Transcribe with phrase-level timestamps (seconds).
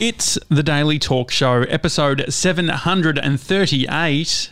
[0.00, 4.50] It's the Daily Talk Show, episode 738.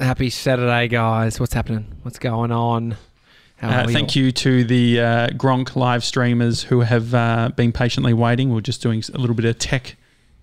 [0.00, 1.38] Happy Saturday, guys.
[1.38, 1.86] What's happening?
[2.02, 2.96] What's going on?
[3.62, 8.52] Uh, thank you to the uh, Gronk live streamers who have uh, been patiently waiting.
[8.52, 9.94] We're just doing a little bit of tech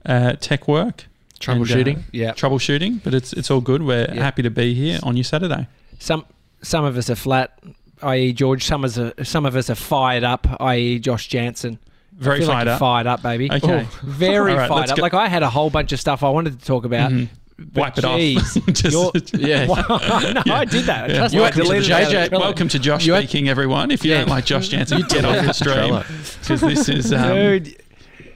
[0.05, 1.05] uh, tech work,
[1.39, 1.87] Troubleshooting.
[1.95, 2.31] and, uh, Yeah.
[2.31, 3.83] troubleshooting, but it's it's all good.
[3.83, 4.23] We're Yeah.
[4.23, 5.67] happy to be here on your Saturday.
[5.99, 6.23] Some
[6.63, 7.59] some of us are flat,
[8.01, 8.31] i.e.
[8.33, 8.63] George.
[8.63, 10.99] Some of us are, some of us are fired up, i.e.
[10.99, 11.79] Josh Janssen.
[12.13, 12.79] Very I feel fired you're up.
[12.79, 13.51] Fired up, baby.
[13.51, 13.87] Okay.
[13.87, 14.97] Oh, very right, fired up.
[14.97, 15.01] go.
[15.01, 17.11] Like I had a whole bunch of stuff I wanted to talk about.
[17.11, 17.29] Mhm.
[17.57, 18.65] but Wipe it geez, off.
[18.73, 19.67] Just- you're- Yeah.
[19.69, 21.09] I did that.
[21.09, 21.17] Yeah.
[21.17, 22.39] Trust You me, had to JJ it out of Trello.
[22.39, 23.91] Welcome to Josh You had- speaking, everyone.
[23.91, 24.19] If you Yeah.
[24.19, 26.03] don't like Josh Janssen, you get off the stream
[26.41, 27.83] because this is um, Dude,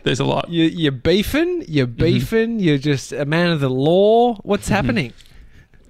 [0.04, 0.50] there's a lot.
[0.50, 1.64] you, you're beefing.
[1.68, 1.96] You're Mm-hmm.
[2.04, 2.60] beefing.
[2.60, 4.36] You're just a man of the law.
[4.44, 5.12] What's happening?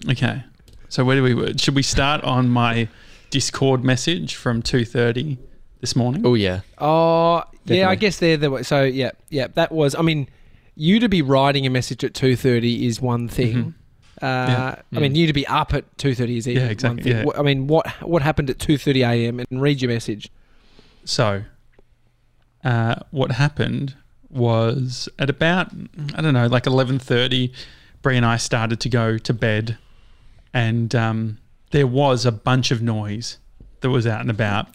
[0.10, 0.44] Okay,
[0.90, 2.88] so where do we should we start on my
[3.32, 5.38] Discord message from two thirty
[5.86, 6.24] this morning?
[6.26, 6.62] Oh yeah.
[6.80, 7.90] Oh, yeah.
[7.90, 7.96] I Definitely.
[7.98, 9.48] guess they're the so yeah, yeah.
[9.54, 9.94] That was.
[9.96, 10.28] I mean,
[10.76, 13.76] you to be writing a message at two thirty is one thing.
[14.22, 14.76] Uh, Yeah.
[14.96, 17.18] I mean, you to be up at two thirty is even Yeah, exactly, one thing.
[17.18, 17.24] yeah.
[17.26, 19.40] What- I mean, what what happened at two thirty a.m.
[19.40, 20.30] and read your message.
[21.06, 21.44] So,
[22.64, 23.96] uh, what happened
[24.30, 25.72] was at about
[26.16, 27.54] I don't know, like eleven thirty,
[28.02, 29.78] Brie and I started to go to bed,
[30.54, 31.38] and um,
[31.72, 33.38] there was a bunch of noise
[33.82, 34.68] that was out and about,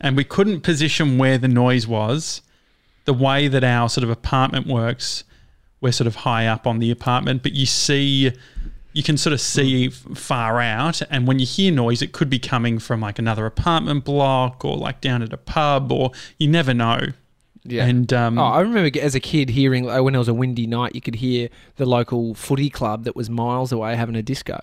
[0.00, 2.42] and we couldn't position where the noise was.
[3.04, 5.24] The way that our sort of apartment works,
[5.80, 8.32] we're sort of high up on the apartment, but you see.
[8.94, 12.38] You can sort of see far out, and when you hear noise, it could be
[12.40, 16.74] coming from like another apartment block or like down at a pub, or you never
[16.74, 16.98] know.
[17.64, 17.84] Yeah.
[17.84, 20.66] And um, Oh, I remember as a kid hearing like, when it was a windy
[20.66, 24.58] night, you could hear the local footy club that was miles away having a disco.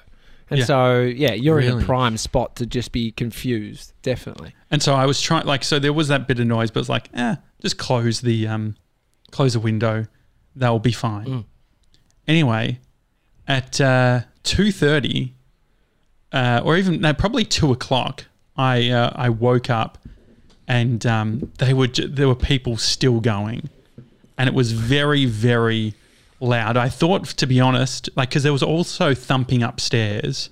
[0.50, 0.66] And Yeah.
[0.66, 3.94] so, yeah, you're in a prime spot to just be confused.
[4.04, 4.54] Definitely.
[4.70, 6.90] And so I was trying, like, so there was that bit of noise, but it's
[6.90, 8.76] like, eh, just close the, um,
[9.32, 10.06] close the window,
[10.56, 11.26] they'll be fine.
[11.26, 11.46] Mm.
[12.28, 12.80] Anyway,
[13.48, 15.34] at uh, two thirty,
[16.32, 18.26] uh, or even no, probably two o'clock,
[18.58, 19.98] I uh, I woke up,
[20.68, 23.70] and um, they were j- there were people still going,
[24.38, 25.94] and it was very very
[26.40, 26.78] loud.
[26.78, 30.50] I thought, to be honest, like because there was also thumping upstairs,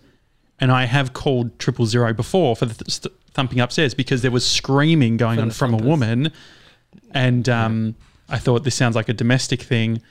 [0.60, 4.46] and I have called triple zero before for the th- thumping upstairs because there was
[4.46, 6.32] screaming going on from a woman,
[7.12, 7.96] and um,
[8.30, 10.02] I thought this sounds like a domestic thing.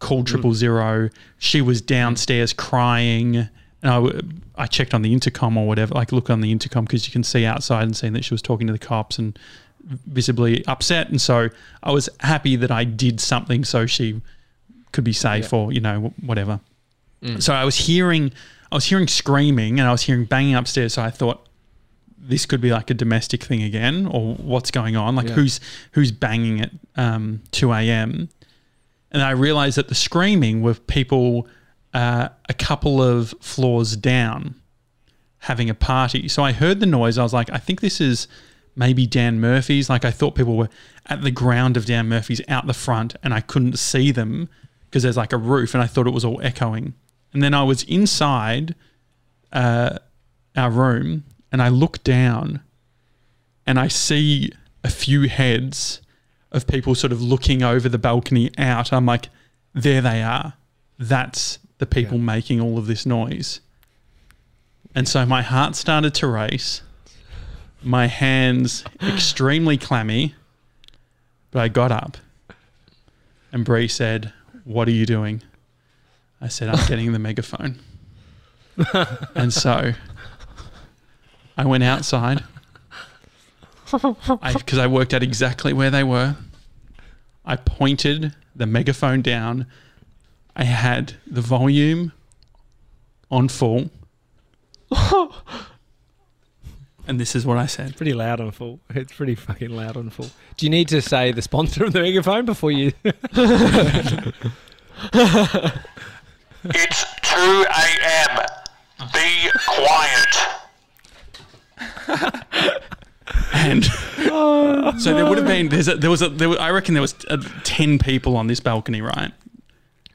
[0.00, 0.30] Called Mm.
[0.30, 1.10] triple zero.
[1.38, 3.48] She was downstairs crying, and
[3.82, 4.20] I, w-
[4.54, 7.24] I checked on the intercom or whatever, like look on the intercom because you can
[7.24, 9.36] see outside and seeing that she was talking to the cops and
[10.06, 11.08] visibly upset.
[11.08, 11.48] And so
[11.82, 14.20] I was happy that I did something so she
[14.92, 16.60] could be safe or you know whatever.
[17.22, 17.42] Mm.
[17.42, 18.32] So I was hearing,
[18.70, 20.94] I was hearing screaming and I was hearing banging upstairs.
[20.94, 21.46] So I thought
[22.16, 25.16] this could be like a domestic thing again, or what's going on?
[25.16, 25.34] Like Yeah.
[25.34, 25.60] who's
[25.92, 28.28] who's banging at um, two a.m.
[29.10, 31.48] And I realized that the screaming were people
[31.94, 34.54] uh, a couple of floors down
[35.38, 36.28] having a party.
[36.28, 37.16] So I heard the noise.
[37.16, 38.28] I was like, I think this is
[38.76, 39.88] maybe Dan Murphy's.
[39.88, 40.68] Like I thought people were
[41.06, 44.48] at the ground of Dan Murphy's out the front, and I couldn't see them
[44.88, 46.94] because there's like a roof, and I thought it was all echoing.
[47.32, 48.74] And then I was inside
[49.52, 49.98] uh,
[50.56, 52.60] our room, and I look down,
[53.66, 54.50] and I see
[54.82, 56.00] a few heads
[56.52, 58.92] of people sort of looking over the balcony out.
[58.92, 59.28] I'm like,
[59.74, 60.54] there they are.
[60.98, 62.24] That's the people Yeah.
[62.24, 63.60] making all of this noise.
[64.94, 66.80] And so my heart started to race.
[67.82, 70.34] My hands extremely clammy.
[71.50, 72.16] But I got up.
[73.52, 74.32] And Bree said,
[74.68, 75.40] What are you doing?
[76.42, 77.78] I said, I'm getting the megaphone.
[79.34, 79.94] and so
[81.56, 82.44] I went outside
[83.90, 86.36] because I, worked out exactly where they were.
[87.46, 89.66] I pointed the megaphone down.
[90.54, 92.12] I had the volume
[93.30, 93.88] on full.
[97.08, 97.96] and this is what I said.
[97.96, 98.80] Pretty loud on full.
[98.90, 100.30] It's pretty fucking loud on full.
[100.56, 102.92] Do you need to say the sponsor of the megaphone before you?
[106.64, 108.46] It's 2 a.m.
[109.12, 110.36] Be quiet.
[113.54, 113.84] And
[115.00, 117.00] so there would have been there's a, there was a there was, I reckon there
[117.00, 119.32] was uh, ten people on this balcony, right?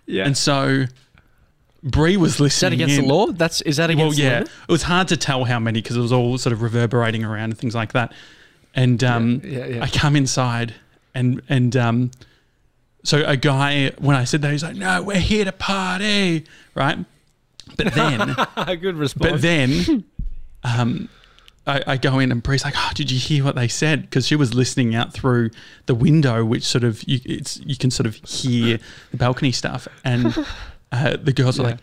[0.05, 0.25] yeah.
[0.25, 0.85] And so
[1.83, 2.47] Bree was listening.
[2.47, 3.07] Is that against in.
[3.07, 3.27] the law?
[3.27, 4.41] That's is that Well, against yeah, the law?
[4.51, 4.63] Yeah.
[4.67, 7.51] It was hard to tell how many because it was all sort of reverberating around
[7.51, 8.13] and things like that.
[8.73, 9.83] And um, yeah, yeah.
[9.83, 10.73] I come inside
[11.13, 12.11] and and um,
[13.03, 16.97] so a guy when I said that he's like, "No, we're here to party," right?
[17.77, 19.31] But then a Good response.
[19.31, 20.05] But then,
[20.63, 21.09] um,
[21.65, 24.25] I, I go in and Bree's like, "Oh, did you hear what they said?" Because
[24.27, 25.51] she was listening out through
[25.85, 28.79] the window, which sort of you, it's you can sort of hear
[29.11, 30.35] the balcony stuff, and
[30.93, 31.79] uh, the girls are like.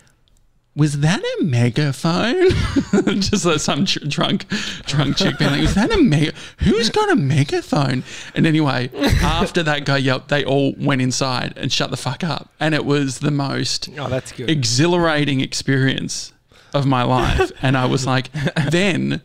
[0.77, 2.49] Was that a megaphone?
[3.21, 4.47] Just like some tr- drunk,
[4.87, 6.33] drunk chick being like, "Was that a mega?
[6.59, 8.05] Who's got a megaphone?"
[8.37, 8.89] And anyway,
[9.21, 12.85] after that guy yelped, they all went inside and shut the fuck up, and it
[12.85, 14.49] was the most Oh, that's good.
[14.49, 16.33] exhilarating experience
[16.73, 17.51] of my life.
[17.63, 18.31] and I was like,
[18.71, 19.23] then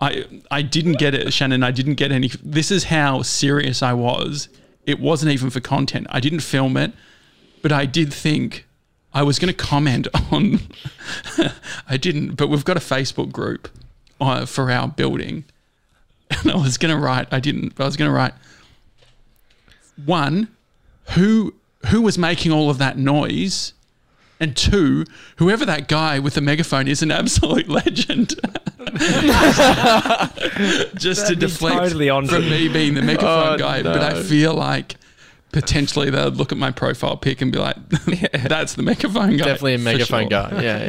[0.00, 1.62] I I didn't get it, Shannon.
[1.62, 2.32] I didn't get any.
[2.42, 4.48] This is how serious I was.
[4.86, 6.08] It wasn't even for content.
[6.10, 6.92] I didn't film it,
[7.62, 8.66] but I did think
[9.14, 10.58] I was going to comment on.
[11.88, 13.68] I didn't, but we've got a Facebook group
[14.20, 15.44] uh, for our building,
[16.30, 17.28] and I was going to write.
[17.32, 17.76] I didn't.
[17.76, 18.34] But I was going to write
[20.04, 20.48] one,
[21.10, 21.54] who
[21.88, 23.72] who was making all of that noise,
[24.40, 25.04] and two,
[25.36, 28.34] whoever that guy with the megaphone is an absolute legend.
[30.94, 34.22] Just to That'd be deflect totally from me being the megaphone Oh, guy, but I
[34.22, 34.96] feel like
[35.54, 37.76] potentially they'll look at my profile pic and be like,
[38.32, 40.28] "That's the megaphone guy." Definitely a megaphone sure.
[40.28, 40.62] guy.
[40.62, 40.84] Yeah,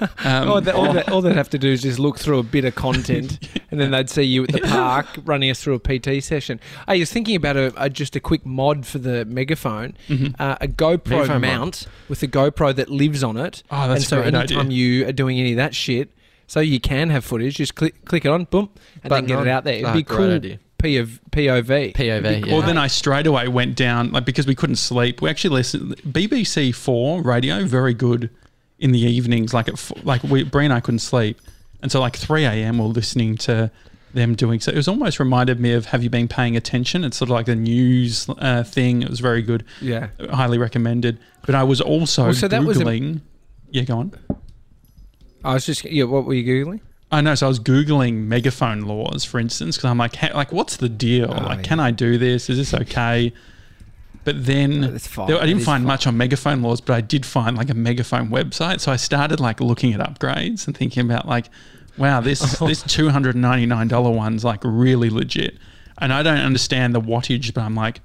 [0.00, 0.08] yeah.
[0.24, 2.42] Um, all, they, all, they, all they'd have to do is just look through a
[2.42, 3.38] bit of content,
[3.70, 6.60] and then they'd see you at the park running us through a PT session.
[6.86, 10.34] I was thinking about a, a just a quick mod for the megaphone, Mm-hmm.
[10.38, 11.40] uh, a GoPro Megaphone mod.
[11.42, 13.62] mount with a GoPro that lives on it.
[13.70, 14.72] Oh, that's and so great anytime idea.
[14.78, 16.10] you are doing any of that shit,
[16.46, 18.70] so you can have footage, just click click it on, boom,
[19.02, 19.46] and Button then get on.
[19.48, 19.74] it out there.
[19.74, 20.32] It'd Ah, be great cool.
[20.34, 20.58] idea.
[20.80, 21.92] POV, POV.
[21.94, 22.46] POV.
[22.46, 22.52] Yeah.
[22.52, 25.20] Well, then I straight away went down, like, because we couldn't sleep.
[25.20, 25.96] We actually listened.
[25.98, 28.30] BBC Four radio, very good
[28.78, 29.52] in the evenings.
[29.52, 31.38] Like, at like we, Brie and I couldn't sleep,
[31.82, 32.78] and so like three a.m.
[32.78, 33.70] we're listening to
[34.14, 34.58] them doing.
[34.58, 37.04] So it was almost reminded me of Have you been paying attention?
[37.04, 39.02] It's sort of like the news uh, thing.
[39.02, 40.08] It was very good, Yeah.
[40.32, 41.18] highly recommended.
[41.46, 43.20] But I was also Well, so that was a- googling.
[43.70, 44.12] yeah, go on.
[45.44, 46.04] I was just yeah.
[46.04, 46.80] What were you googling?
[47.12, 47.34] I know.
[47.34, 51.30] So I was googling megaphone laws, for instance, because I'm like, like, what's the deal?
[51.30, 51.62] Oh, like, yeah.
[51.62, 52.48] can I do this?
[52.48, 53.32] Is this okay?
[54.22, 55.26] But then fine.
[55.28, 55.86] there- I didn't find fine.
[55.86, 58.80] much on megaphone laws, but I did find like a megaphone website.
[58.80, 61.46] So I started like looking at upgrades and thinking about like,
[61.96, 65.56] wow, this this two hundred ninety nine dollar one's like really legit.
[65.98, 68.00] And I don't understand the wattage, but I'm like,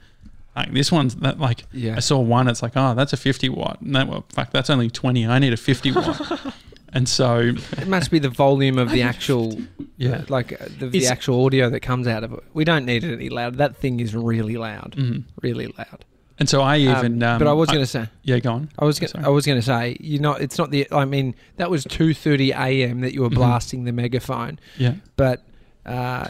[0.56, 1.96] like this one's that like Yeah.
[1.98, 2.48] I saw one.
[2.48, 3.82] It's like, oh, that's a fifty watt.
[3.82, 5.28] No, well, fuck, that's only twenty.
[5.28, 6.54] I need a fifty watt.
[6.96, 9.60] and so It must be the volume of the actual,
[9.98, 10.24] Yeah.
[10.30, 12.40] like uh, the, the actual audio that comes out of it.
[12.54, 13.58] We don't need it any louder.
[13.58, 15.24] That thing is really loud, mhm.
[15.44, 16.06] really loud.
[16.40, 17.22] and so I even.
[17.24, 18.70] Um, but I was going to say, Yeah, go on.
[18.80, 19.12] I was Sorry.
[19.14, 20.88] gonna, I was going to say, you know, it's not the.
[20.92, 23.02] I mean, that was two thirty a.m.
[23.02, 23.36] that you were Mhm.
[23.36, 24.96] blasting the megaphone, Yeah.
[25.18, 25.44] but
[25.86, 26.28] uh,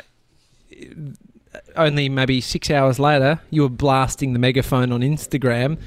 [1.75, 5.77] only maybe six hours later, you were blasting the megaphone on Instagram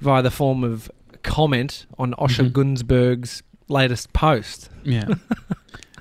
[0.00, 0.90] via the form of
[1.22, 2.52] comment on Osher Mhm.
[2.52, 4.70] Gunsberg's latest post.
[4.82, 5.06] Yeah.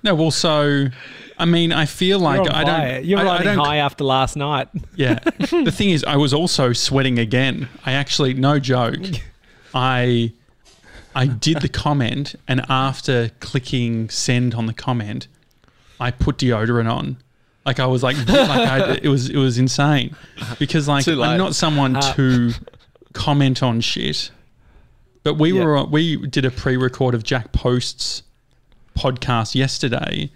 [0.03, 0.87] no, well, so
[1.37, 3.05] I mean, I feel like You're I don't.
[3.05, 4.67] You're I, I don't, high after last night.
[4.95, 5.19] Yeah.
[5.39, 7.67] the thing is, I was also sweating again.
[7.85, 8.99] I actually, no joke,
[9.73, 10.33] I
[11.15, 15.27] I did the comment, and after clicking send on the comment,
[15.99, 17.17] I put deodorant on.
[17.65, 20.15] Like I was like, like I, it was it was insane
[20.59, 22.51] because like I'm not someone Uh, to
[23.13, 24.31] comment on shit.
[25.23, 25.63] But we Yeah.
[25.63, 28.23] were on- we did a pre-record of Jack Post's
[28.97, 30.29] podcast yesterday,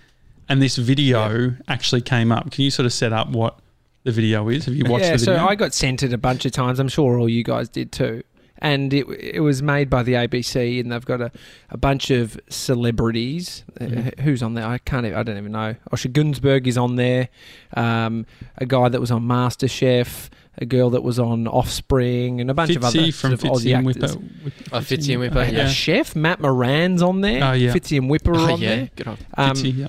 [0.50, 2.52] and this video actually came up.
[2.52, 3.60] Can you sort of set up what
[4.04, 4.66] the video is?
[4.66, 5.36] Have you watched yeah, the video?
[5.38, 6.80] so I got sent it a bunch of times.
[6.80, 8.24] I'm sure all you guys did too.
[8.60, 11.32] And it it was made by the ABC, and they've got a,
[11.70, 13.64] a bunch of celebrities.
[13.80, 14.20] Uh, Mhm.
[14.22, 14.66] who's on there?
[14.66, 15.06] I can't.
[15.06, 15.76] e- I don't even know.
[15.92, 17.30] Osher Gunsberg is on there.
[17.76, 18.26] Um,
[18.58, 20.30] a guy that was on MasterChef.
[20.60, 23.62] A girl that was on Offspring, and a bunch of other Fitzy from sort of
[23.62, 24.16] Aussie Fitzy and actors.
[24.18, 24.62] Whipper.
[24.74, 25.40] Oh, Fitzy and Whipper.
[25.40, 25.68] a Yeah.
[25.68, 27.44] chef Matt Moran's on there.
[27.44, 27.72] Oh, yeah.
[27.74, 28.76] Fitzy and Whipper are Oh, on yeah.
[28.76, 28.90] there.
[28.96, 29.18] Good on.
[29.38, 29.88] Um, Fitzy, yeah.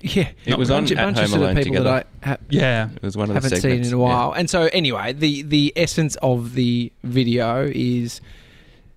[0.00, 1.84] yeah, It was a on bunch, At bunch Home of sort Alone people together.
[1.84, 2.88] that I ha- Yeah.
[2.96, 3.88] It was one of the haven't seen segments.
[3.88, 4.32] in a while.
[4.32, 8.20] And so anyway, the the essence of the video is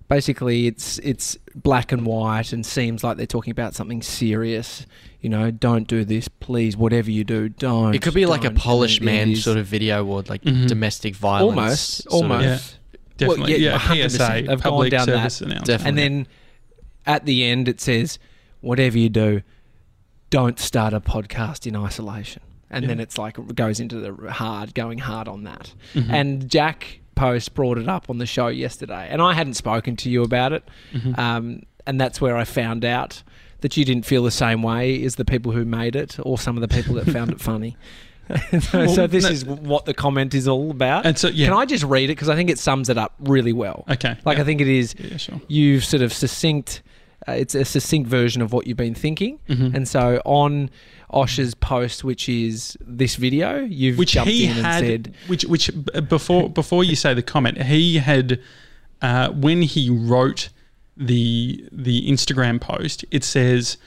[0.08, 4.86] basically it's it's black and white and seems like they're talking about something serious.
[5.20, 6.76] You know, don't do this, please.
[6.76, 7.94] Whatever you do, don't.
[7.94, 8.56] It could be like a don't.
[8.58, 10.68] polished And it man is sort of video or like Mhm.
[10.68, 12.04] domestic violence.
[12.04, 12.44] almost, almost.
[12.44, 12.98] Yeah.
[13.16, 13.40] Definitely.
[13.40, 14.10] Well, yeah, yeah, 100%.
[14.12, 15.14] PSA, They've gone down that.
[15.32, 15.64] service announcement.
[15.66, 15.88] Definitely.
[15.88, 16.26] And then
[17.04, 18.18] at the end, it says,
[18.60, 19.42] "Whatever you do,
[20.30, 22.88] don't start a podcast in isolation." And Yeah.
[22.88, 25.72] then it's like it goes into the hard, going hard on that.
[25.94, 26.10] Mhm.
[26.10, 30.10] And Jack Post brought it up on the show yesterday, and I hadn't spoken to
[30.10, 30.62] you about it.
[30.92, 31.18] Mhm.
[31.18, 33.24] Um, and that's where I found out
[33.60, 36.56] that you didn't feel the same way as the people who made it, or some
[36.56, 37.76] of the people that found it funny.
[38.28, 41.06] so, Well, so this no- is what the comment is all about.
[41.06, 41.46] and so yeah.
[41.48, 43.84] Can I just read it because I think it sums it up really well.
[43.90, 44.16] okay.
[44.24, 44.42] Like yeah.
[44.42, 45.40] I think it is Yeah, sure.
[45.48, 46.82] you've sort of succinct
[47.26, 49.38] Uh, it's a succinct version of what you've been thinking.
[49.48, 49.74] Mhm.
[49.74, 50.70] And so on
[51.10, 55.70] Osh's post, which is this video, you've which jumped he in and said, which which
[56.08, 58.38] before before you say the comment, he had
[59.02, 60.50] uh, when he wrote
[60.98, 63.78] the the Instagram post, it says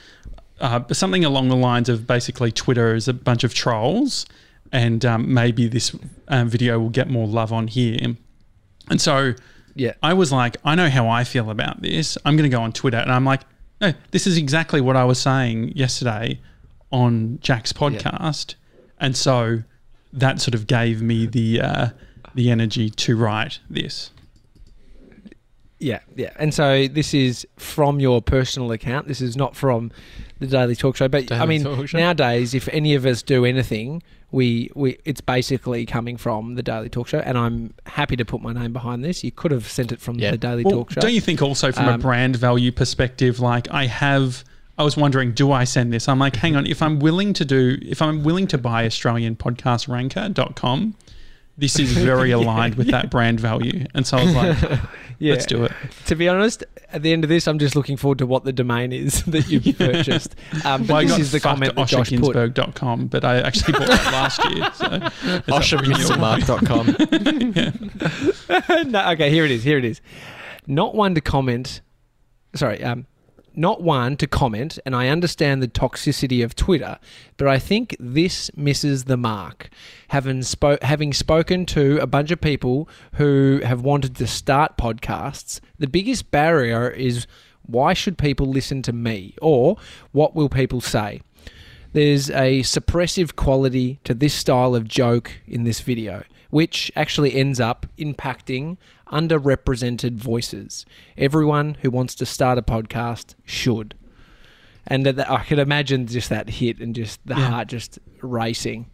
[0.59, 4.25] uh, something along the lines of basically Twitter is a bunch of trolls,
[4.71, 5.95] and um, maybe this
[6.29, 8.15] um, video will get more love on here,
[8.89, 9.33] and so.
[9.73, 12.17] "Yeah, I was like, I know how I feel about this.
[12.25, 12.97] I'm going to go on Twitter.
[12.97, 13.41] And I'm like,
[13.79, 16.39] no, this is exactly what I was saying yesterday
[16.91, 18.55] on Jack's podcast.
[18.99, 19.63] And so
[20.13, 21.89] that sort of gave me the uh,
[22.35, 24.11] the energy to write this.
[25.81, 26.29] Yeah, yeah.
[26.37, 29.07] And so this is from your personal account.
[29.07, 29.91] This is not from
[30.39, 31.07] the Daily Talk Show.
[31.07, 36.17] But I mean, nowadays, if any of us do anything, we, we it's basically coming
[36.17, 37.17] from the Daily Talk Show.
[37.19, 39.23] And I'm happy to put my name behind this.
[39.23, 40.29] You could have sent it from Yeah.
[40.31, 41.01] the Daily Well, Talk Show.
[41.01, 44.43] don't you think also from a Um, brand value perspective, like I have,
[44.77, 46.07] I was wondering, do I send this?
[46.07, 50.95] I'm like, hang on, if I'm willing to do, if I'm willing to buy AustralianPodcastRanker.com,
[51.61, 53.85] this is very aligned with that brand value.
[53.93, 54.61] And so I was like,
[55.19, 55.31] yeah.
[55.33, 55.71] let's do it.
[56.07, 58.51] To be honest, at the end of this, I'm just looking forward to what the
[58.51, 60.35] domain is that you've purchased.
[60.65, 62.19] Um, but Well, I this got is the fucked comment that Josh put.
[62.35, 64.69] osherginsberg.com, but I actually bought that last year.
[64.73, 64.87] So
[65.37, 66.09] it's up for renewal.
[66.09, 68.91] OsherMrMark.com.
[68.91, 69.63] no, okay, here it is.
[69.63, 70.01] Here it is.
[70.67, 71.79] Not one to comment.
[72.55, 73.05] Sorry, um,
[73.53, 76.97] not one to comment, and I understand the toxicity of Twitter,
[77.37, 79.69] but I think this misses the mark.
[80.09, 85.59] Having spo- having spoken to a bunch of people who have wanted to start podcasts,
[85.79, 87.27] the biggest barrier is
[87.65, 89.77] why should people listen to me, or
[90.11, 91.21] what will people say?
[91.93, 97.59] There's a suppressive quality to this style of joke in this video, which actually ends
[97.59, 98.77] up impacting
[99.11, 100.85] underrepresented voices.
[101.17, 103.95] Everyone who wants to start a podcast should.
[104.87, 107.49] And that I could imagine just that hit and just the Yeah.
[107.49, 108.87] heart just racing.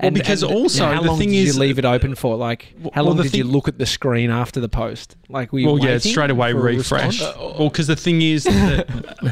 [0.00, 2.36] Well, because also how the long thing did is- you leave it uh, open for?
[2.36, 5.16] Like, Well, how long the did you look at the screen after the post?
[5.28, 7.20] Like, we Well, yeah, straight away refresh.
[7.20, 8.88] Uh, well, because the thing is that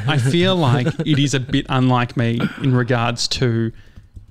[0.08, 3.70] I feel like it is a bit unlike me in regards to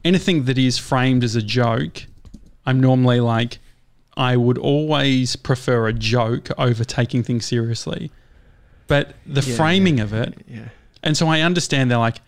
[0.04, 2.06] anything that is framed as a joke.
[2.66, 3.60] I'm normally like,
[4.17, 8.12] I would always prefer a joke over taking things seriously.
[8.88, 10.69] But the Yeah, framing of it, Yeah.
[11.03, 12.22] and so I understand they're like,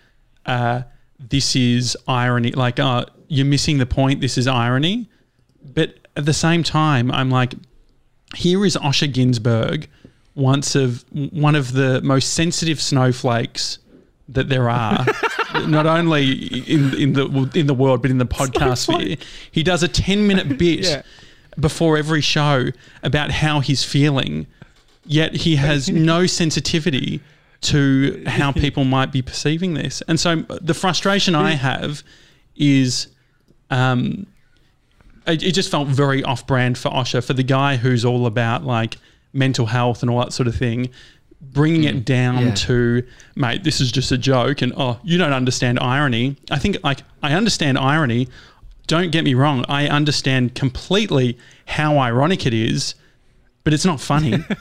[0.46, 0.82] uh,
[1.20, 2.52] this is irony.
[2.52, 4.22] Like, uh, you're missing the point.
[4.22, 5.08] This is irony.
[5.74, 7.54] But at the same time, I'm like,
[8.36, 9.88] here is Osher Gunsberg,
[10.36, 13.80] once of one of the most sensitive snowflakes
[14.30, 15.06] that there are,
[15.68, 16.32] not only
[16.72, 19.18] in in the in the world but in the podcast sphere.
[19.52, 21.02] He does a ten minute bit Yeah.
[21.60, 22.68] Before every show
[23.04, 24.48] about how he's feeling,
[25.06, 27.22] yet he has no sensitivity
[27.62, 30.02] to how people might be perceiving this.
[30.08, 32.04] And so the frustration I have
[32.56, 33.08] is
[33.72, 34.28] um,
[35.26, 38.98] it, it just felt very off-brand for Osher, for the guy who's all about like
[39.34, 40.90] mental health and all that sort of thing,
[41.42, 42.54] bringing it down Yeah.
[42.54, 43.04] to
[43.36, 46.36] mate, this is just a joke, and oh, you don't understand irony.
[46.52, 48.28] I think like I understand irony.
[48.88, 52.96] Don't get me wrong, I understand completely how ironic it is,
[53.64, 54.44] but it's not funny.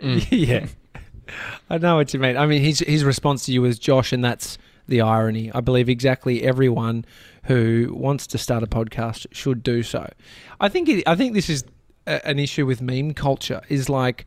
[0.00, 0.26] Mm.
[0.32, 0.66] yeah.
[1.70, 2.36] I know what you mean.
[2.36, 5.52] I mean, his his response to you was Josh, and that's the irony.
[5.54, 7.04] I believe exactly everyone
[7.44, 10.10] who wants to start a podcast should do so.
[10.60, 11.64] I think it, I think this is
[12.08, 13.62] a, an issue with meme culture.
[13.68, 14.26] Is like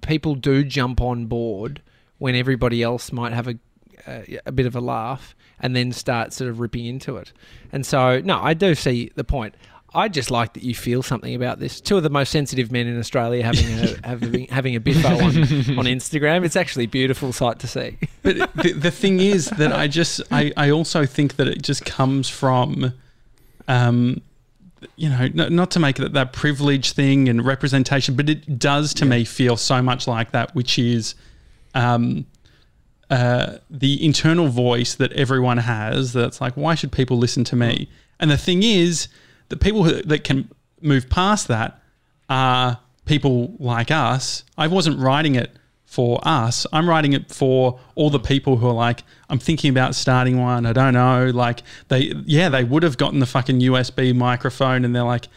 [0.00, 1.82] people do jump on board
[2.18, 3.58] when everybody else might have a
[4.06, 7.32] a, a bit of a laugh and then start sort of ripping into it.
[7.72, 9.54] And so, no, I do see the point.
[9.94, 11.80] I just like that you feel something about this.
[11.80, 15.24] Two of the most sensitive men in Australia having a having, having a biffo on,
[15.24, 16.44] on Instagram.
[16.44, 17.96] It's actually a beautiful sight to see.
[18.22, 21.84] But the, the thing is that I just I, I also think that it just
[21.84, 22.92] comes from,
[23.68, 24.20] um,
[24.96, 28.94] you know, not, not to make it that privilege thing and representation, but it does
[28.94, 31.14] to me feel so much like that, which is,
[31.74, 32.26] um,
[33.10, 36.12] uh, the internal voice that everyone has.
[36.12, 37.88] That's like, why should people listen to me?
[38.18, 39.08] And the thing is
[39.48, 40.48] the people who, that can
[40.80, 41.80] move past that
[42.28, 44.44] are people like us.
[44.56, 45.50] I wasn't writing it
[45.84, 46.66] for us.
[46.72, 50.66] I'm writing it for all the people who are like, I'm thinking about starting one.
[50.66, 51.30] I don't know.
[51.32, 55.28] Like they, yeah, they would have gotten the fucking USB microphone, and they're like,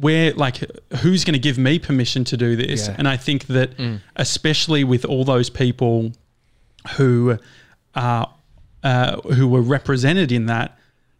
[0.00, 0.58] where, like,
[0.98, 2.88] who's going to give me permission to do this?
[2.88, 2.94] Yeah.
[2.98, 3.70] And I think that,
[4.16, 6.12] especially with all those people
[6.96, 7.38] who
[7.94, 8.32] are
[8.82, 10.76] uh, who were represented in that,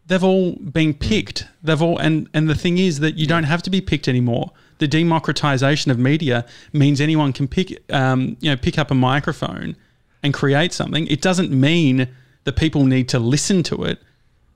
[0.07, 1.47] they've all been picked.
[1.63, 4.51] They've all and and the thing is that you don't have to be picked anymore.
[4.79, 9.77] the democratization of media means anyone can pick, um, you know, pick up a microphone
[10.21, 11.07] and create something.
[11.07, 12.07] It doesn't mean
[12.43, 13.99] that people need to listen to it,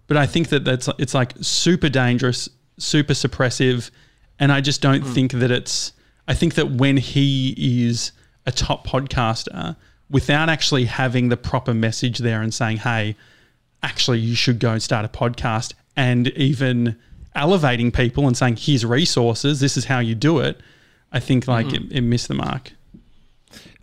[0.08, 3.90] but I think that that's it's like super dangerous, super suppressive,
[4.40, 5.94] and I just don't think that it's.
[6.28, 7.56] I think that when he
[7.88, 8.12] is
[8.46, 9.78] a top podcaster,
[10.10, 13.16] without actually having the proper message there and saying, "Hey,
[13.84, 16.96] actually, you should go and start a podcast," and even
[17.36, 19.60] elevating people and saying, "Here's resources.
[19.60, 20.60] This is how you do it."
[21.12, 22.74] I think like it, it missed the mark.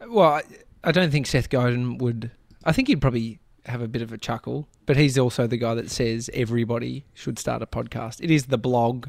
[0.07, 0.43] Well, I,
[0.83, 2.31] I don't think Seth Godin would.
[2.65, 5.75] I think he'd probably have a bit of a chuckle, but he's also the guy
[5.75, 8.23] that says everybody should start a podcast.
[8.23, 9.09] It is the blog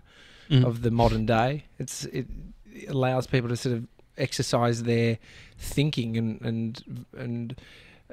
[0.49, 0.63] Mm.
[0.63, 1.65] of the modern day.
[1.79, 2.27] It's it
[2.87, 5.17] allows people to sort of exercise their
[5.57, 7.61] thinking and and and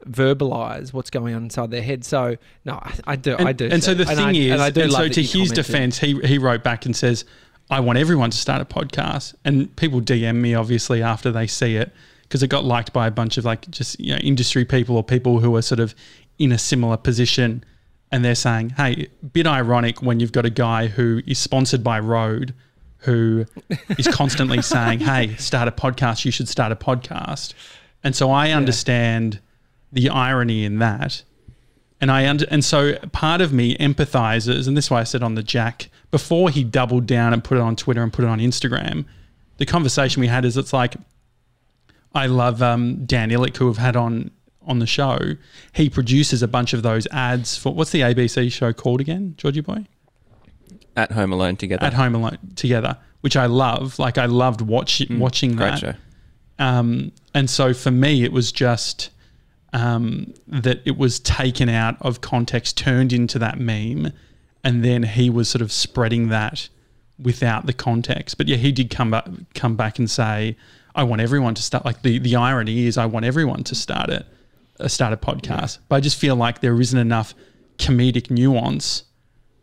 [0.07, 2.05] verbalize what's going on inside their head.
[2.05, 3.69] So no, I, I do, And, I do.
[3.71, 5.99] and so the and thing I, is, and I do and so to his defense,
[5.99, 7.25] he he wrote back and says,
[7.71, 11.77] "I want everyone to start a podcast." And people DM me obviously after they see
[11.77, 11.93] it
[12.23, 15.05] because it got liked by a bunch of like just you know industry people or
[15.05, 15.95] people who are sort of
[16.39, 17.63] in a similar position,
[18.11, 21.99] and they're saying, "Hey, bit ironic when you've got a guy who is sponsored by
[22.01, 22.55] Rode."
[23.03, 23.47] Who
[23.99, 26.25] is constantly saying, "Hey, start a podcast.
[26.25, 27.55] You should start a podcast,"
[28.05, 29.41] and so I understand
[29.93, 31.23] the irony in that,
[32.01, 35.23] and I under, and so part of me empathizes, and this is why I said
[35.23, 38.29] on the Jack before he doubled down and put it on Twitter and put it
[38.29, 39.05] on Instagram.
[39.59, 40.97] The conversation we had is it's like
[42.15, 44.31] I love um, Dan Ilic who have had on
[44.65, 45.19] on the show.
[45.73, 49.61] He produces a bunch of those ads for what's the ABC show called again, Georgie
[49.61, 49.87] boy?
[50.97, 51.85] At home alone together.
[51.85, 53.99] At Home Alone together, which I love.
[53.99, 55.79] Like I loved watch, watching Mm, Great that.
[55.79, 55.95] show.
[56.59, 59.11] Um, and so for me, it was just
[59.73, 64.13] um, that it was taken out of context, turned into that meme,
[64.63, 66.69] and then he was sort of spreading that
[67.19, 68.37] without the context.
[68.37, 70.57] But yeah, he did come back, come back and say,
[70.95, 74.11] "I want everyone to start." Like the the irony is, I want everyone to start
[74.11, 74.27] it,
[74.79, 75.79] uh, start a podcast.
[75.89, 77.35] But I just feel like there isn't enough
[77.79, 79.05] comedic nuance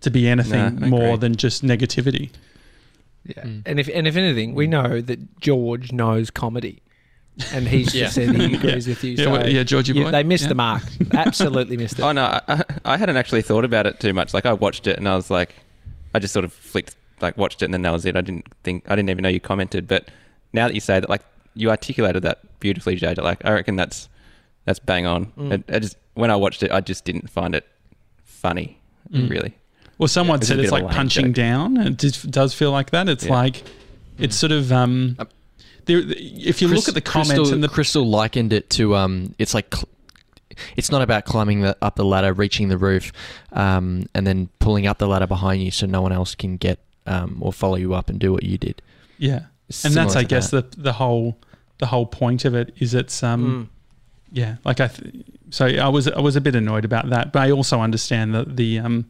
[0.02, 1.18] to be anything No, more agree.
[1.18, 2.30] than just negativity.
[3.26, 3.44] Yeah.
[3.66, 6.82] And if and if anything, we know that George knows comedy.
[7.54, 8.04] And he's Yeah.
[8.06, 9.12] just said he agrees with you.
[9.12, 10.12] Yeah, so well, yeah, Georgie boy.
[10.12, 10.50] They missed Yeah.
[10.50, 10.84] the mark.
[11.14, 12.04] Absolutely missed it.
[12.04, 14.34] Oh no, I, I- I hadn't actually thought about it too much.
[14.34, 15.54] Like I watched it and I was like,
[16.16, 18.16] I just sort of flicked, like watched it and then that was it.
[18.16, 19.88] I didn't think, I didn't even know you commented.
[19.88, 20.10] But
[20.54, 21.22] now that you say that, like
[21.56, 23.18] you articulated that beautifully, Jade.
[23.18, 24.08] Like I reckon that's
[24.66, 25.28] that's bang on.
[25.38, 25.52] Mm.
[25.52, 27.66] It, I just when I watched it, I just didn't find it
[28.24, 28.80] funny,
[29.12, 29.30] Mm.
[29.30, 29.56] really.
[30.00, 31.36] Well, someone it's a said it's like punching joke.
[31.36, 31.78] down.
[31.78, 33.08] It does, does feel like that.
[33.10, 33.34] It's Yeah.
[33.34, 33.64] like
[34.18, 35.16] it's sort of um.
[35.86, 39.36] There, if you look at the comments Crystal, and the Crystal likened it to um,
[39.38, 39.90] it's like cl-
[40.76, 43.12] it's not about climbing the, up the ladder, reaching the roof,
[43.54, 46.80] um, and then pulling up the ladder behind you so no one else can get
[47.08, 48.82] um, or follow you up and do what you did.
[49.18, 50.72] yeah, It's and that's I guess that.
[50.74, 51.38] the the whole
[51.80, 53.70] the whole point of it is it's um
[54.32, 54.36] Mm.
[54.38, 57.42] yeah like I th- so I was I was a bit annoyed about that, but
[57.42, 59.06] I also understand that the um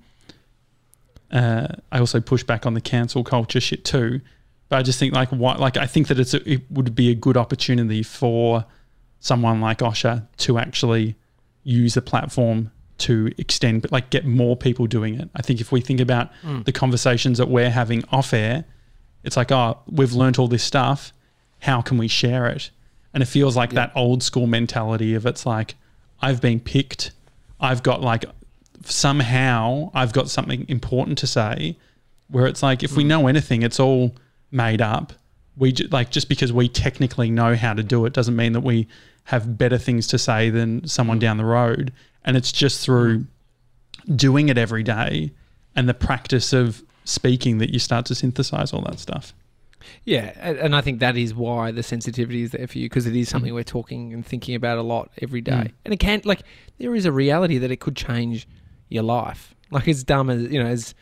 [1.31, 4.21] uh I also push back on the cancel culture shit too.
[4.69, 7.09] But I just think like what like I think that it's a, it would be
[7.09, 8.65] a good opportunity for
[9.19, 11.15] someone like Osher to actually
[11.63, 15.29] use the platform to extend but like get more people doing it.
[15.35, 16.29] I think if we think about
[16.65, 18.65] the conversations that we're having off air,
[19.23, 21.13] it's like, oh, we've learnt all this stuff.
[21.59, 22.69] How can we share it?
[23.13, 25.75] And it feels like that old school mentality of it's like,
[26.21, 27.11] I've been picked.
[27.59, 28.25] I've got like
[28.85, 31.77] somehow I've got something important to say.
[32.29, 33.07] Where it's like, if we mm.
[33.07, 34.15] know anything, it's all
[34.51, 35.13] made up.
[35.57, 38.61] We ju- like just because we technically know how to do it doesn't mean that
[38.61, 38.87] we
[39.25, 41.21] have better things to say than someone mm.
[41.21, 41.91] down the road.
[42.23, 44.17] And it's just through mm.
[44.17, 45.31] doing it every day
[45.75, 49.33] and the practice of speaking that you start to synthesize all that stuff.
[50.05, 53.05] Yeah, and, and I think that is why the sensitivity is there for you because
[53.05, 55.51] it is something we're talking and thinking about a lot every day.
[55.51, 55.71] Mm.
[55.85, 56.41] And it can't like
[56.77, 58.47] there is a reality that it could change
[58.89, 59.55] your life.
[59.71, 60.93] Like as dumb as you know as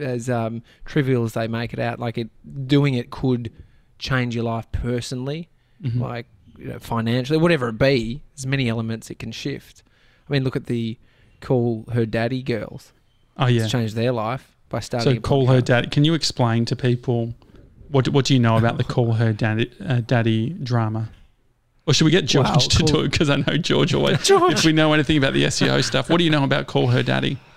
[0.00, 2.28] as um, trivial as they make it out, like it
[2.68, 3.52] doing it could
[3.98, 5.48] change your life personally,
[5.82, 6.00] Mhm.
[6.00, 6.26] like
[6.58, 8.22] you know, financially, whatever it be.
[8.34, 9.82] There's many elements it can shift.
[10.28, 10.98] I mean, look at the
[11.40, 12.92] call her daddy girls.
[13.38, 13.62] oh yeah.
[13.62, 15.14] It's changed their life by starting.
[15.16, 15.88] So call her daddy.
[15.88, 17.34] Can you explain to people
[17.88, 21.10] what what do you know about the call her daddy uh, daddy drama?
[21.86, 23.10] Or should we get George Wow, to do it?
[23.12, 24.22] Because I know George always.
[24.24, 24.54] George.
[24.54, 27.02] If we know anything about the SEO stuff, what do you know about call her
[27.02, 27.38] daddy?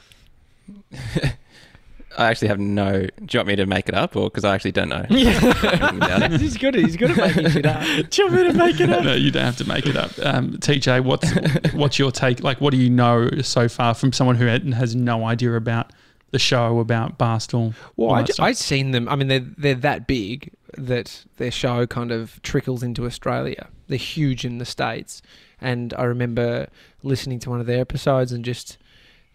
[2.18, 3.02] I actually have no.
[3.04, 5.06] Do you want me to make it up, or because I actually don't know?
[5.10, 6.42] anything about it?
[6.42, 6.76] he's good.
[6.76, 7.82] He's good at making shit up.
[8.10, 9.04] Do you want me to make it up?
[9.06, 10.12] no, you don't have to make it up.
[10.22, 11.32] Um, TJ, what's
[11.74, 12.44] what's your take?
[12.44, 15.94] Like, what do you know so far from someone who has no idea about
[16.32, 17.74] the show about Barstool.
[17.96, 18.46] Well, I that ju- stuff.
[18.46, 19.08] I'd seen them.
[19.10, 23.68] I mean, they're they're that big that their show kind of trickles into Australia.
[23.88, 25.22] They're huge in the states,
[25.60, 26.68] and I remember
[27.04, 28.78] listening to one of their episodes and just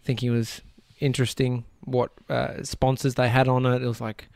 [0.03, 0.61] thinking it was
[0.99, 3.81] interesting what uh, sponsors they had on it.
[3.81, 4.27] It was like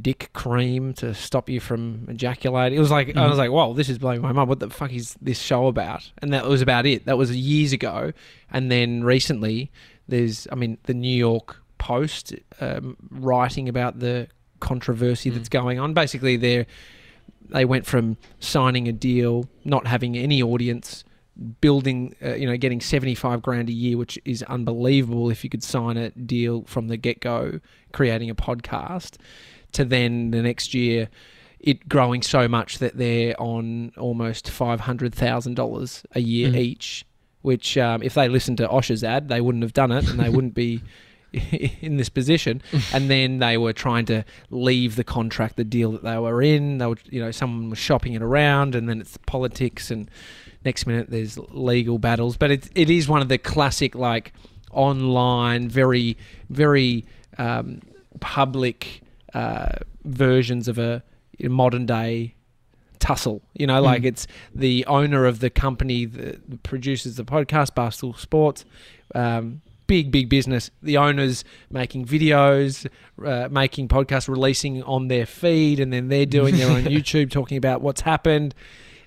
[0.00, 2.76] dick cream to stop you from ejaculating.
[2.76, 3.28] It was like I Mhm.
[3.28, 4.48] was like, "Whoa, this is blowing my mind.
[4.48, 7.04] What the fuck is this show about?" And that was about it.
[7.06, 8.12] That was years ago.
[8.50, 9.70] And then recently,
[10.08, 14.28] there's, I mean, the New York Post um, writing about the
[14.60, 15.34] controversy Mm.
[15.34, 15.92] that's going on.
[15.92, 16.66] Basically, they
[17.50, 21.04] they went from signing a deal, not having any audience,
[21.60, 25.50] building, uh, you know, getting seventy five grand a year, which is unbelievable if you
[25.50, 27.60] could sign a deal from the get go,
[27.92, 29.16] creating a podcast,
[29.72, 31.08] to then the next year.
[31.60, 36.56] It growing so much that they're on almost five hundred thousand dollars a year Mm.
[36.58, 37.04] each,
[37.42, 40.28] which um, if they listened to Osher's ad, they wouldn't have done it, and they
[40.30, 40.80] wouldn't be
[41.80, 42.62] in this position.
[42.92, 46.78] and then they were trying to leave the contract, the deal that they were in.
[46.78, 50.10] They were, you know, someone was shopping it around, and then it's politics, and
[50.64, 52.36] next minute there's legal battles.
[52.36, 54.32] But it it is one of the classic like
[54.70, 56.16] online, very
[56.50, 57.04] very
[57.38, 57.80] um,
[58.20, 59.70] public uh,
[60.04, 61.02] versions of a
[61.40, 62.34] modern day
[63.00, 63.42] tussle.
[63.54, 64.06] You know, like Mm.
[64.06, 68.64] it's the owner of the company that produces the podcast, Barstool Sports.
[69.14, 69.60] Um,
[69.94, 70.70] big, big business.
[70.82, 72.84] The owners making videos,
[73.24, 77.56] uh, making podcasts, releasing on their feed, and then they're doing their own YouTube talking
[77.56, 78.56] about what's happened.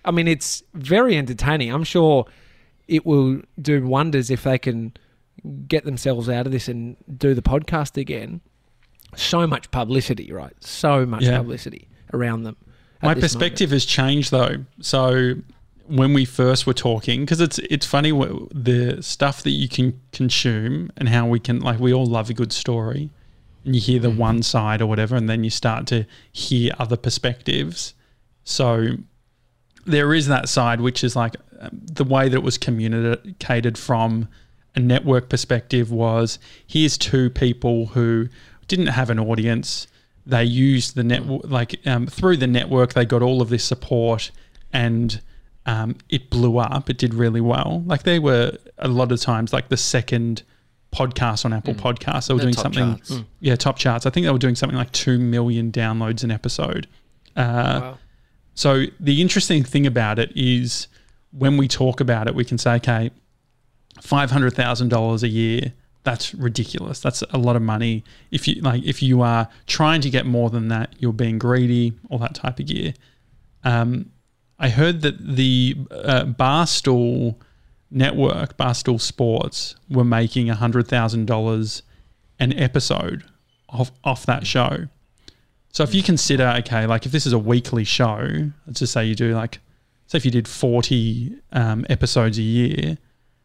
[0.06, 1.74] I mean, it's very entertaining.
[1.74, 2.26] I'm sure
[2.88, 4.94] it will do wonders if they can
[5.68, 8.40] get themselves out of this and do the podcast again.
[9.18, 10.54] So much publicity, right?
[10.62, 11.38] So much Yeah.
[11.40, 12.56] publicity around them.
[13.04, 14.64] My perspective has changed though.
[14.80, 15.34] So
[15.88, 20.00] when we first were talking, because it's it's funny what, the stuff that you can
[20.12, 23.10] consume and how we can like we all love a good story,
[23.64, 24.18] and you hear the Mm-hmm.
[24.18, 27.94] one side or whatever, and then you start to hear other perspectives.
[28.44, 28.98] So
[29.86, 34.28] there is that side which is like um, the way that it was communicated from
[34.76, 38.28] a network perspective was here's two people who
[38.68, 39.88] didn't have an audience
[40.26, 44.30] they used the network like um, through the network they got all of this support
[44.74, 45.22] and
[45.68, 49.54] um, it blew up it did really well like they were a lot of times
[49.54, 50.42] like the second
[50.92, 51.80] podcast on apple Mm.
[51.82, 52.96] podcasts they were They're doing something.
[53.20, 53.26] Mm.
[53.42, 56.88] yeah top charts i think they were doing something like 2 million downloads an episode
[57.36, 57.98] uh, Wow.
[58.56, 60.88] so the interesting thing about it is
[61.32, 63.12] when we talk about it, we can say, okay,
[64.02, 65.74] five hundred thousand dollars a year.
[66.04, 67.00] That's ridiculous.
[67.02, 68.04] That's a lot of money.
[68.32, 71.94] If you like, if you are trying to get more than that, you're being greedy,
[72.10, 72.94] all that type of gear.
[73.64, 74.10] Um,
[74.60, 77.36] I heard that the uh, Barstool
[77.92, 81.84] network, Barstool Sports, were making hundred thousand dollars
[82.40, 83.24] an episode
[83.70, 84.88] off off that show.
[85.72, 89.06] So if you consider, okay, like if this is a weekly show, let's just say
[89.06, 89.60] you do like,
[90.08, 92.98] say if you did 40 um, episodes a year,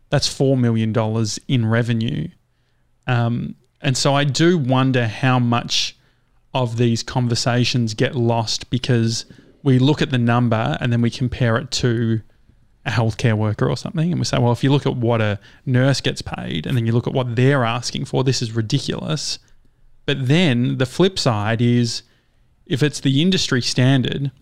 [0.09, 0.95] that's $4 million
[1.49, 2.29] in revenue.
[3.07, 5.95] Um, and so I do wonder how much
[6.55, 9.27] of these conversations get lost because
[9.63, 12.21] we look at the number and then we compare it to
[12.85, 14.11] a healthcare worker or something.
[14.11, 16.85] And we say, well, if you look at what a nurse gets paid and then
[16.87, 19.39] you look at what they're asking for, this is ridiculous.
[20.05, 22.03] But then the flip side is
[22.67, 24.33] if it's the industry standard,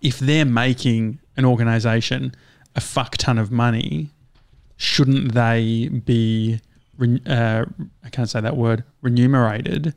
[0.00, 2.34] if they're making an organization
[2.74, 4.10] a fuck ton of money,
[4.76, 6.60] shouldn't they be,
[6.98, 7.64] re- uh,
[8.02, 9.94] I can't say that word, remunerated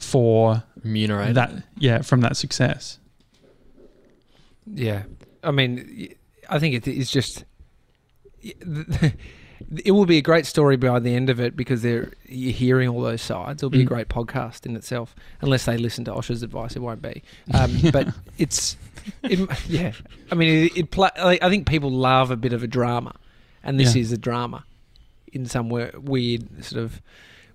[0.00, 1.34] for Remunerated.
[1.34, 2.98] that, yeah, from that success?
[4.66, 5.04] Yeah,
[5.42, 6.14] I mean,
[6.48, 7.44] I think it is just.
[9.82, 12.90] It will be a great story by the end of it because they're you're hearing
[12.90, 13.62] all those sides.
[13.62, 13.88] It'll be a Mm.
[13.88, 16.76] great podcast in itself, unless they listen to Osher's advice.
[16.76, 17.22] It won't be,
[17.54, 18.76] um, but it's,
[19.22, 19.92] it, yeah.
[20.30, 20.76] I mean, it.
[20.76, 23.14] it I think people love a bit of a drama,
[23.64, 24.02] and this Yeah.
[24.02, 24.64] is a drama
[25.32, 27.00] in some weird sort of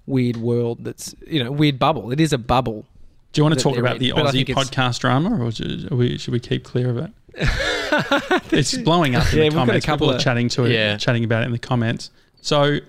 [0.08, 2.12] weird world that's you know weird bubble.
[2.12, 2.88] It is a bubble.
[3.34, 6.34] Do you want to talk about in, the Aussie podcast drama, or should we, should
[6.34, 7.12] we keep clear of it?
[8.52, 9.86] it's blowing up in Yeah, the a comments.
[9.86, 10.98] couple People are of- chatting to it, Yeah.
[10.98, 12.10] chatting about it in the comments.
[12.42, 12.80] So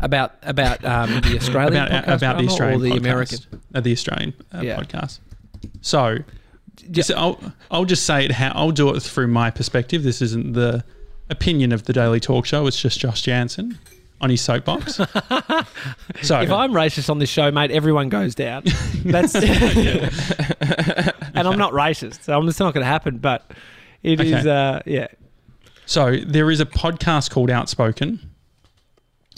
[0.00, 3.38] About about um, the Australian about podcast about the Australian or the podcast, American.
[3.74, 4.80] uh, the Australian uh, Yeah.
[4.80, 5.20] podcast.
[5.80, 6.18] So,
[6.90, 10.02] just, I'll I'll just say it how I'll do it through my perspective.
[10.02, 10.84] This isn't the
[11.30, 12.66] opinion of the Daily Talk Show.
[12.66, 13.78] It's just Josh Janssen
[14.20, 14.94] on his soapbox.
[14.96, 15.06] so
[16.40, 18.62] If I'm racist on this show, mate, everyone goes down.
[19.04, 19.34] That's
[21.34, 23.18] and I'm not racist, so I'm, it's not going to happen.
[23.18, 23.50] But
[24.02, 24.50] it is, Okay.
[24.50, 25.08] uh, yeah.
[25.84, 28.18] So there is a podcast called Outspoken,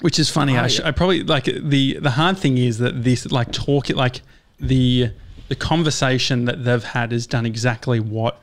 [0.01, 0.57] which is funny.
[0.57, 0.89] Oh, I, sh- yeah.
[0.89, 4.23] I probably like the the hard thing is that this like talk like
[4.59, 5.11] the
[5.49, 8.41] the conversation that they've had has done exactly what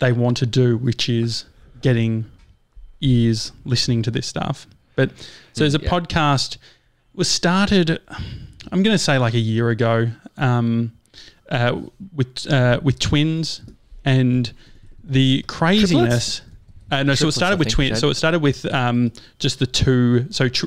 [0.00, 1.44] they want to do, which is
[1.82, 2.26] getting
[3.00, 4.66] ears listening to this stuff.
[4.96, 5.10] But
[5.52, 5.88] so there's a Yeah.
[5.90, 6.56] podcast
[7.14, 7.98] was started.
[8.70, 10.92] I'm going to say like a year ago um,
[11.50, 11.80] uh,
[12.14, 13.62] with uh, with twins
[14.04, 14.52] and
[15.04, 16.42] the craziness.
[16.90, 17.98] Uh, no, so it started with twins.
[18.00, 20.26] So it started with um, just the two.
[20.30, 20.66] So tr-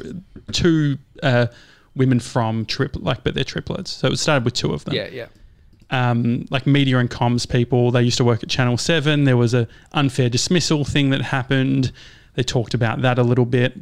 [0.51, 1.47] two uh,
[1.95, 3.91] women from triplet, like, but they're triplets.
[3.91, 5.27] So it started with two of them Yeah, yeah.
[5.91, 7.91] um, like media and comms people.
[7.91, 9.23] They used to work at Channel Seven.
[9.25, 11.91] There was a unfair dismissal thing that happened.
[12.33, 13.77] They talked about that a little bit.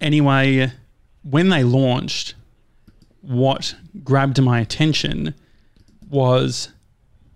[0.00, 0.70] Anyway,
[1.22, 2.34] when they launched,
[3.20, 5.34] what grabbed my attention
[6.08, 6.68] was,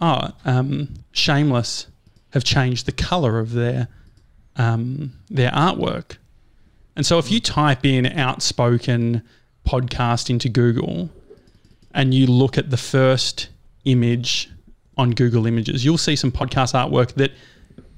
[0.00, 1.86] oh, um, Shameless
[2.32, 3.88] have changed the color of their
[4.56, 6.16] um, their artwork.
[6.96, 9.22] And so if you type in outspoken
[9.66, 11.08] podcast into Google,
[11.92, 13.48] and you look at the first
[13.84, 14.50] image
[14.96, 17.32] on Google Images, you'll see some podcast artwork that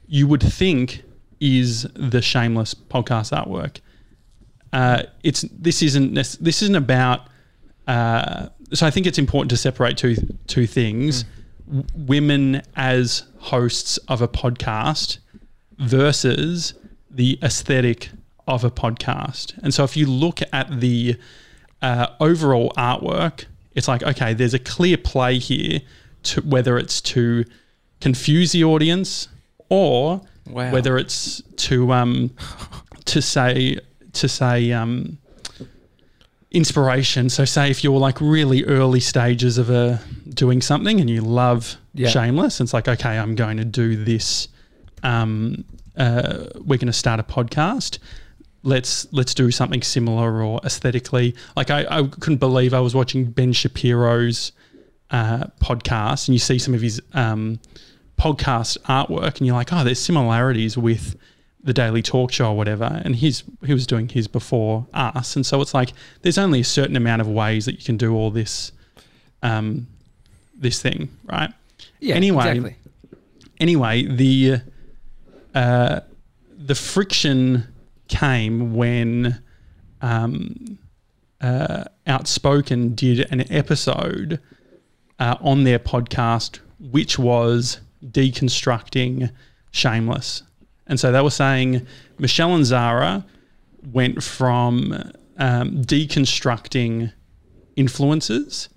[0.07, 1.03] you would think
[1.41, 3.81] is the Shameless podcast artwork.
[4.73, 7.27] Uh, it's this isn't nec- this isn't about.
[7.87, 11.25] Uh, so I think it's important to separate two two things:
[11.67, 15.19] W- women as hosts of a podcast
[15.79, 16.75] versus
[17.11, 18.11] the aesthetic
[18.47, 19.57] of a podcast.
[19.63, 21.17] And so if you look at the
[21.81, 25.81] uh, overall artwork, it's like, okay, there's a clear play here
[26.25, 27.45] to whether it's to
[28.01, 29.29] confuse the audience
[29.69, 30.73] or Wow.
[30.73, 32.31] whether it's to um,
[33.05, 33.79] to say
[34.15, 35.19] to say um,
[36.51, 37.29] inspiration.
[37.31, 41.77] So say if you're like really early stages of a doing something and you love
[41.95, 42.09] Yeah.
[42.09, 44.49] Shameless, it's like okay, I'm going to do this.
[45.03, 45.65] Um,
[45.97, 47.99] uh, we're going to start a podcast.
[48.63, 51.35] Let's let's do something similar or aesthetically.
[51.57, 54.53] Like I, I couldn't believe I was watching Ben Shapiro's
[55.11, 57.61] uh, podcast and you see some of his um,
[58.19, 61.17] podcast artwork and you're like, oh, there's similarities with
[61.65, 63.01] the Daily Talk Show or whatever.
[63.05, 66.65] And he's he was doing his before us, and so it's like there's only a
[66.65, 68.73] certain amount of ways that you can do all this,
[69.43, 69.87] um,
[70.57, 71.53] this thing, right?
[72.01, 72.15] Yeah.
[72.15, 72.77] Anyway, exactly.
[73.61, 74.57] anyway, the
[75.55, 76.01] uh,
[76.57, 77.67] the friction
[78.09, 79.43] came when
[80.01, 80.79] um,
[81.41, 84.41] uh, Outspoken did an episode
[85.19, 89.31] uh, on their podcast, which was deconstructing
[89.71, 90.43] Shameless,
[90.93, 91.87] and so they were saying
[92.19, 93.25] Michelle and Zara
[93.95, 94.93] went from
[95.39, 97.11] um, deconstructing
[97.77, 98.69] influences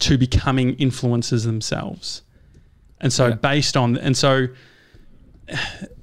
[0.00, 2.22] to becoming influencers themselves.
[3.00, 3.34] And so Yeah.
[3.36, 4.48] based on and so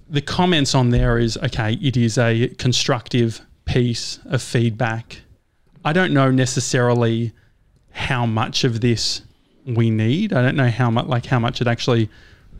[0.10, 5.24] the comments on there is okay, it is a constructive piece of feedback.
[5.84, 7.34] I don't know necessarily
[7.92, 9.24] how much of this
[9.66, 10.32] we need.
[10.32, 12.10] I don't know how much like how much it actually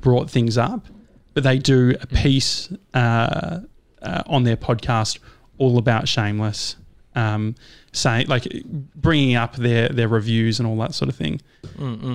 [0.02, 0.86] brought things up,
[1.34, 3.60] but they do a piece uh,
[4.02, 5.20] uh, on their podcast
[5.58, 6.76] all about Shameless,
[7.16, 7.56] um,
[7.92, 8.48] saying like
[8.96, 11.42] bringing up their their reviews and all that sort of thing.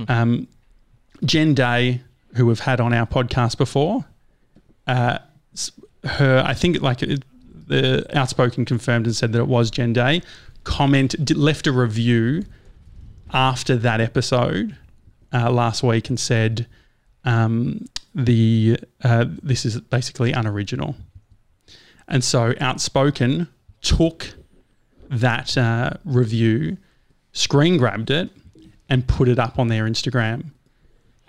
[0.08, 0.48] Um,
[1.24, 2.02] Jen Day,
[2.34, 4.04] who we've had on our podcast before,
[4.86, 5.18] uh,
[6.04, 7.24] her I think like it,
[7.66, 10.22] the outspoken confirmed and said that it was Jen Day.
[10.64, 12.44] Comment left a review
[13.32, 14.76] after that episode
[15.32, 16.66] uh, last week and said
[17.24, 20.96] um, the uh, this is basically unoriginal,
[22.08, 23.48] and so outspoken
[23.82, 24.34] took
[25.10, 26.76] that uh, review,
[27.32, 28.30] screen grabbed it,
[28.88, 30.50] and put it up on their Instagram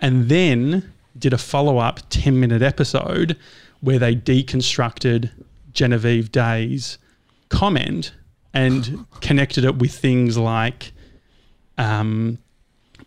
[0.00, 3.36] and then did a follow up 10 minute episode
[3.80, 5.30] where they deconstructed
[5.72, 6.98] Genevieve Day's
[7.48, 8.12] comment
[8.52, 10.92] and connected it with things like,
[11.78, 12.38] um,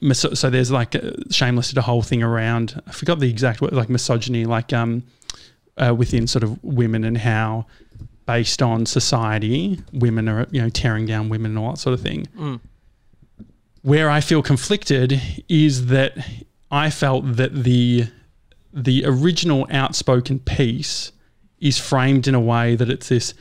[0.02, 3.62] miso- so there's like uh, Shameless did a whole thing around, I forgot the exact
[3.62, 5.04] word, like misogyny, like um,
[5.78, 7.66] uh, within sort of women and how
[8.26, 12.02] based on society, women are, you know, tearing down women and all that sort of
[12.02, 12.28] thing.
[13.82, 16.14] Where I feel conflicted is that
[16.70, 18.08] I felt that the
[18.72, 21.12] the original outspoken piece
[21.60, 23.34] is framed in a way that it's this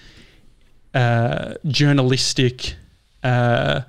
[0.94, 2.75] uh, journalistic
[3.23, 3.83] uh,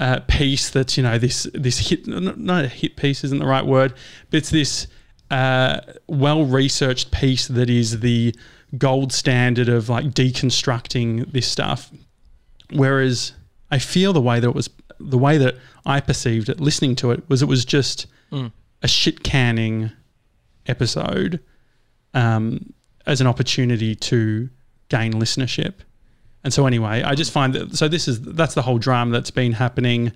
[0.00, 3.46] uh, piece that's you know this this hit n- not a hit piece isn't the
[3.46, 3.94] right word
[4.30, 4.86] but it's this
[5.30, 8.34] uh, well researched piece that is the
[8.76, 11.90] gold standard of like deconstructing this stuff
[12.72, 13.32] Whereas
[13.70, 17.10] I feel the way that it was, the way that I perceived it, listening to
[17.12, 18.06] it, was it was just
[18.82, 19.92] a shit canning
[20.66, 21.40] episode
[22.14, 22.72] um,
[23.06, 24.48] as an opportunity to
[24.88, 25.74] gain listenership.
[26.44, 29.30] And so anyway, I just find that so this is that's the whole drama that's
[29.30, 30.12] been happening.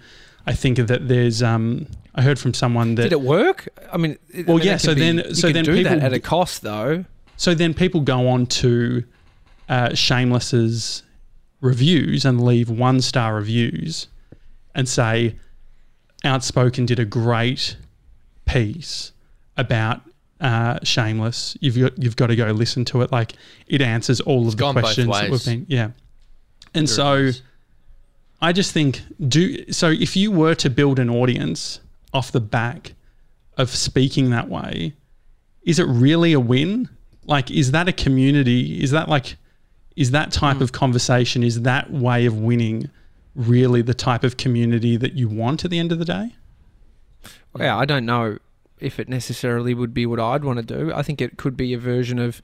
[0.47, 3.69] I think that there's um I heard from someone that Did it work?
[3.93, 5.95] I mean, it- I Well, mean, yeah, so be- then- so can then do that
[5.95, 7.05] people- at a cost though.
[7.37, 9.05] So then people go on to
[9.69, 11.03] uh, Shameless's
[11.61, 14.09] reviews and leave one star reviews
[14.75, 15.37] and say,
[16.25, 17.77] Outspoken did a great
[18.45, 19.13] piece
[19.57, 20.01] about
[20.41, 21.57] uh, Shameless.
[21.61, 23.13] You've got, you've got to go listen to it.
[23.13, 23.35] Like
[23.67, 25.67] it answers all of the questions that we've been.
[25.69, 25.91] Yeah.
[26.75, 27.31] And so
[28.41, 31.81] I just think do so if you were to build an audience
[32.13, 32.95] off the back
[33.57, 34.95] of speaking that way,
[35.63, 36.89] is it really a win?
[37.27, 38.83] Like, is that a community?
[38.83, 39.37] Is that like,
[39.97, 40.63] is that type hmm.
[40.63, 42.91] of conversation, is that way of winning
[43.35, 46.35] really the type of community that you want at the end of the day?
[47.59, 48.39] Yeah, I don't know
[48.79, 50.93] if it necessarily would be what I'd want to do.
[50.93, 52.41] I think it could be a version of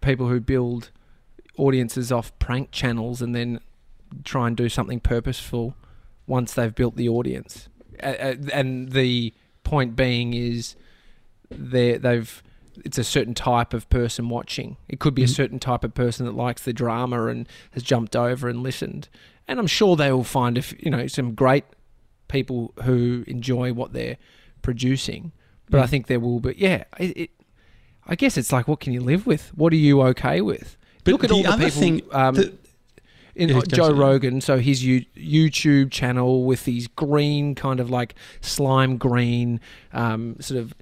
[0.00, 0.90] people who build
[1.58, 3.60] audiences off prank channels and then
[4.24, 5.74] try and do something purposeful
[6.26, 7.68] once they've built the audience.
[8.00, 10.76] A- a- And the point being is
[11.50, 12.42] they they've
[12.84, 14.76] it's a certain type of person watching.
[14.88, 15.34] It could be a Mhm.
[15.34, 19.08] certain type of person that likes the drama and has jumped over and listened.
[19.48, 21.64] And I'm sure they will find if you know some great
[22.28, 24.16] people who enjoy what they're
[24.62, 25.32] producing.
[25.70, 25.90] But I Mm.
[25.90, 26.84] think there will be yeah.
[26.98, 27.30] It, it,
[28.06, 29.50] I guess it's like what can you live with?
[29.56, 30.76] What are you okay with?
[31.04, 31.80] But Look at the all the other people.
[31.80, 32.54] thing um, that-
[33.34, 33.92] in Yeah, Joe.
[33.92, 39.60] Rogan, so his you, YouTube channel with these green kind of like slime green
[39.92, 40.74] um, sort of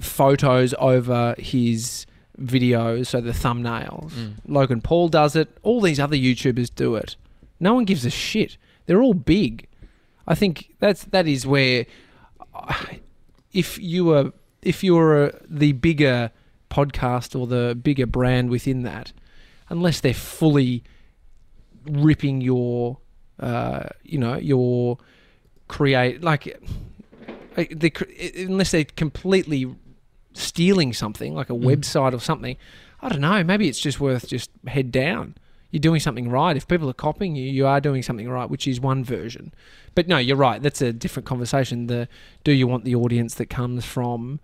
[0.00, 2.06] photos over his
[2.40, 4.12] videos, so the thumbnails.
[4.12, 4.32] Mm.
[4.46, 5.56] Logan Paul does it.
[5.62, 7.16] All these other YouTubers do it.
[7.60, 8.56] No one gives a shit.
[8.86, 9.66] They're all big.
[10.26, 11.86] I think that's that is where,
[12.54, 12.74] uh,
[13.52, 14.32] if you were
[14.62, 16.30] if you were uh, the bigger
[16.70, 19.12] podcast or the bigger brand within that,
[19.68, 20.82] unless they're fully
[21.88, 22.98] ripping your,
[23.40, 24.98] uh, you know, your
[25.68, 26.46] create like,
[27.56, 27.92] uh, they,
[28.36, 29.74] unless they're completely
[30.32, 31.64] stealing something like a Mm.
[31.64, 32.56] website or something.
[33.00, 33.44] I don't know.
[33.44, 35.36] Maybe it's just worth just head down.
[35.70, 36.56] You're doing something right.
[36.56, 39.52] If people are copying you, you are doing something right, which is one version.
[39.94, 40.62] But no, you're right.
[40.62, 41.86] That's a different conversation.
[41.88, 42.08] The
[42.44, 44.40] do you want the audience that comes from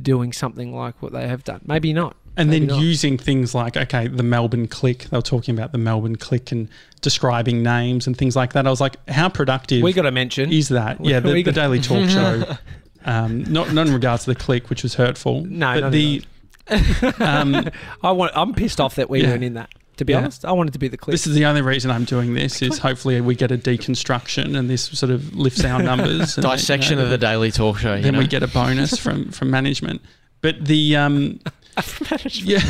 [0.00, 1.60] doing something like what they have done?
[1.66, 2.16] Maybe not.
[2.36, 2.82] and Maybe then not.
[2.82, 6.68] using things like okay the melbourne click they were talking about the melbourne click and
[7.00, 10.50] describing names and things like that i was like how productive We got to mention.
[10.52, 12.56] is that We- yeah the, the daily talk show
[13.04, 16.24] um, not, not in regards to the click which was hurtful No, but the
[17.20, 17.68] um,
[18.02, 18.32] I want.
[18.34, 19.28] I'm pissed off that we Yeah.
[19.30, 19.68] weren't in that.
[19.98, 20.18] To be Yeah.
[20.18, 21.12] honest, I wanted to be the clip.
[21.12, 24.68] this is the only reason i'm doing this is hopefully we get a deconstruction and
[24.68, 27.94] this sort of lifts our numbers and, Dissection you know, of the Daily Talk Show.
[27.94, 28.18] You then know?
[28.18, 30.00] we get a bonus from from management
[30.40, 31.38] but the um
[32.30, 32.60] yeah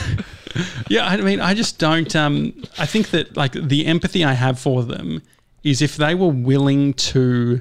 [0.88, 4.58] yeah i mean i just don't um i think that like the empathy i have
[4.58, 5.20] for them
[5.62, 7.60] is if they were willing to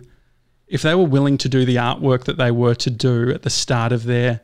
[0.68, 3.50] if they were willing to do the artwork that they were to do at the
[3.50, 4.42] start of their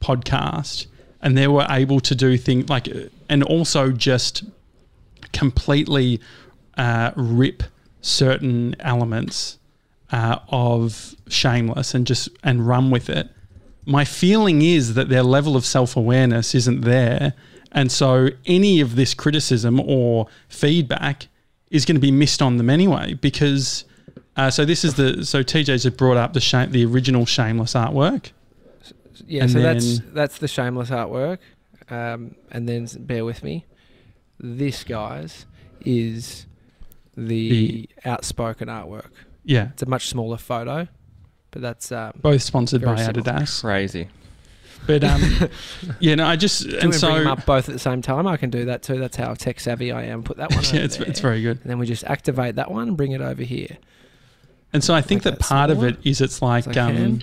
[0.00, 0.86] podcast
[1.20, 2.88] and they were able to do things like
[3.28, 4.44] and also just
[5.32, 6.20] completely
[6.76, 7.62] uh, rip
[8.00, 9.58] certain elements
[10.10, 13.28] uh, of shameless and just and run with it
[13.84, 17.32] my feeling is that their level of self-awareness isn't there
[17.72, 21.28] and so any of this criticism or feedback
[21.70, 23.84] is going to be missed on them anyway because
[24.36, 27.74] uh, so this is the so TJ's have brought up the shame, the original shameless
[27.74, 28.30] artwork
[29.26, 29.42] yeah.
[29.42, 31.38] and So that's that's the shameless artwork.
[31.90, 33.66] Um, and then bear with me.
[34.42, 35.46] This guys
[35.84, 36.46] is
[37.16, 39.10] the, outspoken artwork.
[39.44, 40.88] yeah It's a much smaller photo,
[41.50, 43.22] but that's um, both sponsored by similar.
[43.22, 44.08] Adidas Crazy.
[44.86, 45.22] but um
[46.00, 47.78] yeah no I just Do you and want to bring them up both at the
[47.78, 48.26] same time?
[48.26, 48.98] I can do that too.
[48.98, 50.22] That's how tech savvy I am.
[50.24, 50.64] Put that one.
[50.64, 51.06] yeah over it's, there.
[51.08, 53.76] it's very good And then we just activate that one and bring it over here.
[54.72, 56.80] and so I think Make that that part of it is it's like as I
[56.94, 57.20] um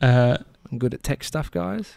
[0.00, 0.38] uh
[0.70, 1.94] I'm good at tech stuff, guys.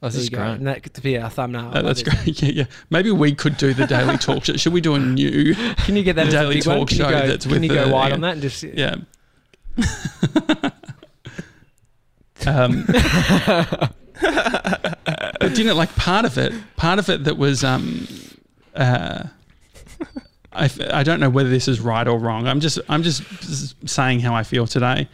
[0.00, 0.54] Oh, this There great.
[0.58, 1.70] And that could be our thumbnail.
[1.70, 4.80] that- that's great yeah yeah maybe we could do the daily talk show should we
[4.80, 6.78] do a new Can you get that Daily big one?
[6.78, 8.14] talk Can you show go, that's can with you go the- wide yeah.
[8.14, 8.94] on that and just Yeah.
[12.46, 12.84] um,
[15.40, 18.06] but you know, like part of it, part of it that was, um,
[18.74, 19.24] uh,
[20.52, 22.46] I, I don't know whether this is right or wrong.
[22.48, 23.22] I'm just I'm just
[23.88, 25.08] saying how I feel today,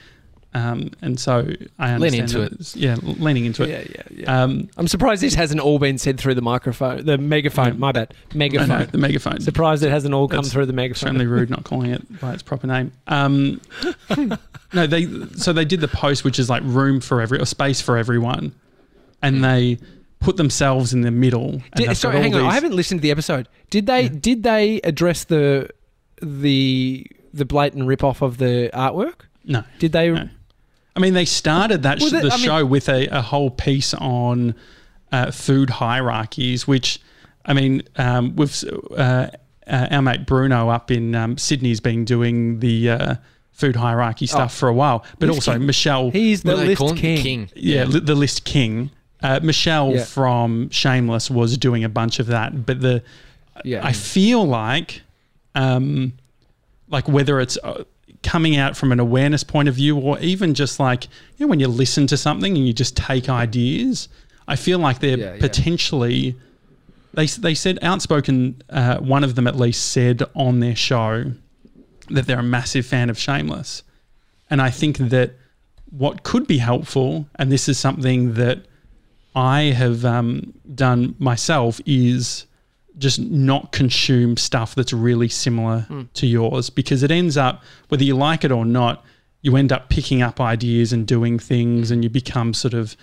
[0.55, 1.49] um, and so
[1.81, 2.77] I understand Lean into it.
[2.77, 3.69] Yeah, leaning into it.
[3.71, 4.43] Yeah, yeah, yeah.
[4.43, 7.67] Um, I'm surprised this hasn't all been said through the microphone, the megaphone.
[7.67, 7.73] Yeah.
[7.73, 8.87] My bad, megaphone.
[8.87, 9.41] the megaphone.
[9.41, 11.09] Surprised it hasn't all come through the megaphone.
[11.09, 12.93] extremely rude not calling it by its proper name.
[13.09, 13.61] Um,
[14.73, 17.81] no, they so they did the post, which is like room for every or space
[17.81, 18.55] for everyone,
[19.23, 19.79] and they
[20.21, 21.63] put themselves in the middle.
[21.75, 22.43] Did, sorry, hang on.
[22.43, 23.49] I haven't listened to the episode.
[23.71, 24.09] Did they?
[24.09, 25.69] Did they address the
[26.23, 29.23] the the blatant rip off of the artwork?
[29.45, 29.65] No.
[29.81, 30.13] Did they?
[30.13, 30.29] No.
[30.97, 33.21] I mean, they started that Well, sh- that- the I mean- show with a, a
[33.23, 34.55] whole piece on
[35.13, 37.01] uh, food hierarchies, which
[37.47, 38.65] I mean, um, with
[38.97, 39.29] uh,
[39.67, 43.15] uh, our mate Bruno up in um, Sydney's been doing the uh,
[43.53, 44.59] food hierarchy stuff Oh.
[44.61, 45.67] for a while, but also king.
[45.67, 46.97] Michelle, He's the What do they list call him?
[47.19, 47.51] king.
[47.55, 48.91] yeah, li- the list king.
[49.23, 50.05] Uh, Michelle Yeah.
[50.05, 53.03] from Shameless was doing a bunch of that, but the
[53.65, 53.87] Yeah.
[53.87, 55.03] I feel like,
[55.55, 56.13] um,
[56.89, 57.85] like whether it's uh,
[58.25, 61.05] coming out from an awareness point of view or even just like
[61.37, 64.09] you know when you listen to something and you just take ideas,
[64.49, 65.41] I feel like they're Yeah, yeah.
[65.41, 66.37] potentially.
[67.13, 68.61] They they said outspoken.
[68.69, 71.33] Uh, one of them at least said on their show
[72.11, 73.85] that they're a massive fan of Shameless,
[74.51, 75.33] and I think that
[75.91, 78.59] what could be helpful, and this is something that
[79.37, 82.47] I have um, done myself, is
[82.99, 86.03] just not consume stuff that's really similar Hmm.
[86.15, 89.05] to yours because it ends up, whether you like it or not,
[89.43, 92.97] you end up picking up ideas and doing things and you become sort of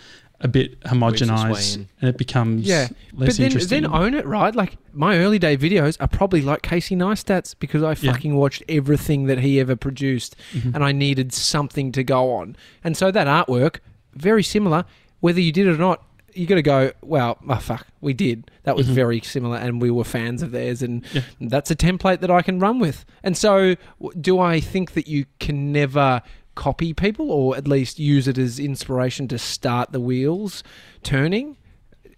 [0.44, 3.84] a bit homogenized and it becomes Yeah, less but then interesting.
[3.84, 4.56] then own it, right?
[4.56, 8.14] Like my early day videos are probably like Casey Neistat's because I Yeah.
[8.14, 10.74] fucking watched everything that he ever produced, Mm-hmm.
[10.74, 12.56] and I needed something to go on.
[12.84, 13.78] And so that artwork,
[14.16, 14.86] very similar.
[15.20, 16.04] Whether you did it or not,
[16.34, 16.92] you got to go.
[17.02, 18.50] Well, oh fuck, we did.
[18.64, 21.18] That was very similar, and we were fans of theirs, and Mm-hmm.
[21.18, 21.24] Yeah.
[21.50, 23.06] that's a template that I can run with.
[23.24, 23.76] And so,
[24.20, 26.22] do I think that you can never
[26.56, 30.64] copy people, or at least use it as inspiration to start the wheels
[31.04, 31.58] turning?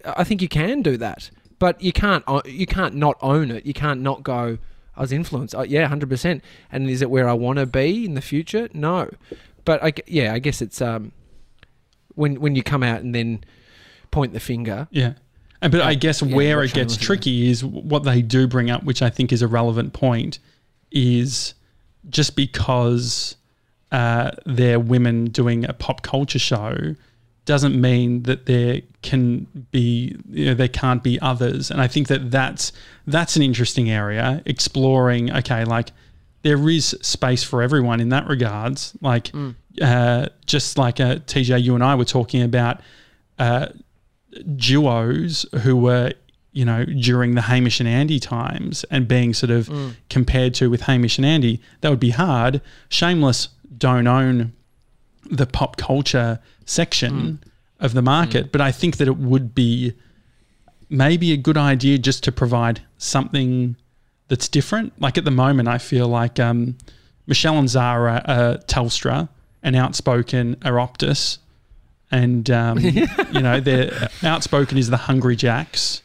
[0.04, 2.24] I think you can do that, but you can't.
[2.44, 3.64] You can't not own it.
[3.66, 4.58] You can't not go.
[4.96, 5.54] I was influenced.
[5.54, 6.44] Oh, yeah, hundred percent.
[6.70, 8.68] And is it where I want to be in the future?
[8.72, 9.10] No,
[9.64, 11.12] but I, yeah, I guess it's um
[12.14, 13.42] when when you come out and then
[14.14, 14.88] point the finger.
[14.90, 15.14] Yeah.
[15.60, 18.84] And but I guess Yeah, where it gets tricky is what they do bring up,
[18.84, 20.38] which I think is a relevant point,
[20.90, 21.54] is
[22.08, 23.36] just because
[23.92, 26.94] uh, they're women doing a pop culture show
[27.44, 32.08] doesn't mean that there can be you know there can't be others and i think
[32.08, 32.72] that that's
[33.06, 35.90] that's an interesting area exploring okay like
[36.40, 39.30] there is space for everyone in that regards like
[39.82, 42.80] uh, just like uh, tj you and i were talking about
[43.38, 43.66] uh,
[44.56, 46.12] duos who were,
[46.52, 49.94] you know, during the Hamish and Andy times and being sort of mm.
[50.10, 52.60] compared to with Hamish and Andy, that would be hard.
[52.88, 54.52] Shameless don't own
[55.30, 57.38] the pop culture section mm.
[57.80, 58.52] of the market, mm.
[58.52, 59.94] but I think that it would be
[60.90, 63.76] maybe a good idea just to provide something
[64.28, 64.98] that's different.
[65.00, 66.76] Like at the moment, I feel like um,
[67.26, 69.28] Michelle and Zara are Telstra
[69.62, 71.38] and Outspoken are Optus.
[72.10, 76.02] And, um, you know, they're outspoken is the Hungry Jacks.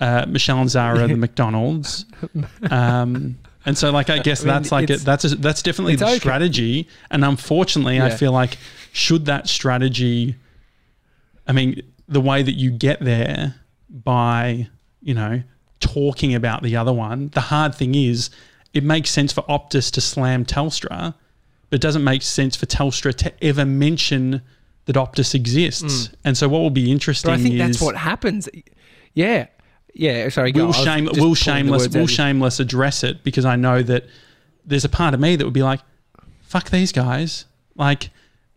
[0.00, 2.04] Uh, Michelle and Zara the McDonald's.
[2.70, 5.96] Um, and so, like, I guess I mean, that's like, a, that's, a, that's definitely
[5.96, 6.18] the okay.
[6.18, 6.88] strategy.
[7.10, 8.56] And unfortunately, I feel like,
[8.92, 10.36] should that strategy,
[11.46, 13.56] I mean, the way that you get there
[13.90, 14.68] by,
[15.02, 15.42] you know,
[15.80, 18.30] talking about the other one, the hard thing is
[18.72, 21.14] it makes sense for Optus to slam Telstra,
[21.70, 24.42] but it doesn't make sense for Telstra to ever mention
[24.88, 26.08] that Optus exists.
[26.24, 27.34] And so what will be interesting Mm.
[27.34, 28.48] But I think is that's what happens.
[29.12, 29.46] Yeah,
[29.94, 30.30] yeah.
[30.30, 34.06] Sorry, will, shame, will shameless will shameless address it because I know that
[34.64, 35.80] there's a part of me that would be like,
[36.42, 37.44] fuck these guys.
[37.76, 38.08] Like,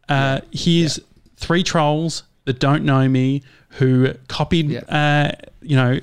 [0.07, 1.01] uh, here's
[1.35, 4.79] three trolls that don't know me who copied, Yeah.
[4.87, 5.99] uh, you know,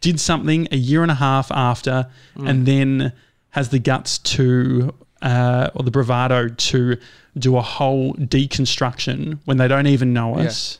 [0.00, 2.06] did something a year and a half after,
[2.38, 2.48] Mm.
[2.48, 3.12] and then
[3.50, 4.94] has the guts to
[5.26, 6.96] uh, or the bravado to
[7.36, 10.44] do a whole deconstruction when they don't even know Yeah.
[10.46, 10.78] us.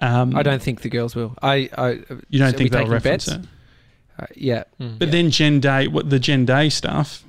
[0.00, 1.34] Um, I don't think the girls will.
[1.40, 1.70] I.
[1.78, 1.88] I
[2.28, 3.38] You don't so think they'll reference bets?
[3.44, 3.48] it?
[4.18, 4.64] Uh, yeah.
[4.78, 7.24] But then Jen Day, what the Jen Day stuff,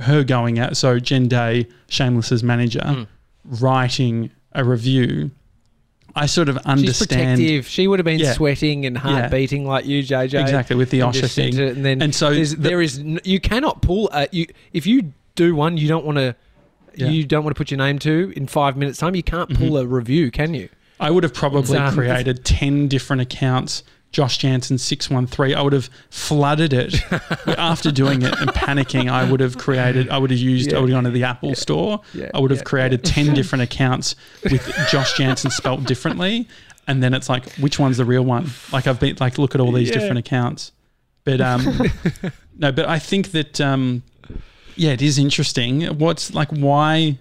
[0.00, 0.76] her going out.
[0.76, 3.02] So Jen Day, Shameless's manager, Hmm.
[3.44, 5.30] writing a review.
[6.16, 6.88] I sort of understand.
[6.90, 7.68] She's protective.
[7.68, 8.32] She would have been Yeah.
[8.32, 9.28] sweating and heart Yeah.
[9.28, 10.40] beating like you, JJ.
[10.40, 11.56] exactly with the and Osher thing.
[11.58, 15.12] and then And so there's, the- there is you cannot pull uh, you if you
[15.48, 16.34] do one you don't want to
[16.94, 17.06] Yeah.
[17.06, 17.14] Mm-hmm.
[17.14, 19.76] you don't want to put your name to in five minutes time you can't pull
[19.78, 20.68] a review can you
[20.98, 23.82] I would have probably um, created ten different accounts.
[24.12, 25.54] Josh Janssen six one three.
[25.54, 27.00] I would have flooded it
[27.56, 29.10] after doing it and panicking.
[29.10, 30.10] I would have created.
[30.10, 30.74] I would have used.
[30.74, 32.00] I would have gone to the Apple Store.
[32.12, 32.28] Yeah.
[32.34, 32.64] I would have Yeah.
[32.72, 34.14] created ten different accounts
[34.44, 36.46] with Josh Janssen spelt differently,
[36.86, 38.50] and then it's like, which one's the real one?
[38.72, 39.94] Like I've been like, look at all these Yeah.
[40.00, 40.72] different accounts.
[41.24, 41.62] But um,
[42.58, 44.02] no, but I think that um,
[44.80, 45.82] yeah, it is interesting.
[45.98, 47.18] What's like, why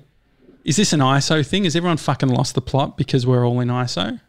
[0.64, 1.66] is this an ISO thing?
[1.66, 4.22] Has everyone fucking lost the plot because we're all in ISO?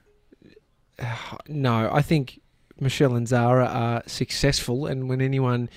[1.48, 2.40] no, I think
[2.80, 5.68] Michelle and Zara are successful, and when anyone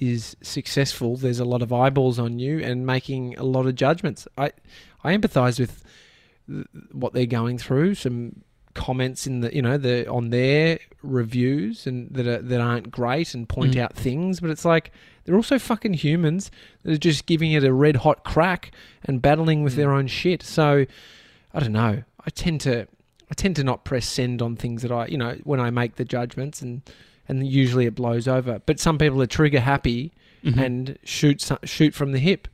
[0.00, 4.26] is successful, there's a lot of eyeballs on you and making a lot of judgments.
[4.38, 4.52] I
[5.04, 5.84] I empathise with
[6.48, 7.96] th- what they're going through.
[7.96, 8.42] Some
[8.74, 13.34] comments in the you know the on their reviews and that are, that aren't great
[13.34, 13.80] and point Mm.
[13.82, 14.92] out things, but it's like
[15.24, 16.50] they're also fucking humans
[16.82, 18.72] that are just giving it a red hot crack
[19.04, 19.76] and battling with Mm.
[19.76, 20.42] their own shit.
[20.42, 20.86] So
[21.54, 22.02] I don't know.
[22.24, 22.86] I tend to
[23.30, 25.96] I tend to not press send on things that I you know when I make
[25.96, 26.82] the judgments and
[27.28, 28.60] and usually it blows over.
[28.66, 30.12] But some people are trigger happy
[30.44, 30.56] Mhm.
[30.66, 32.48] and shoot shoot from the hip.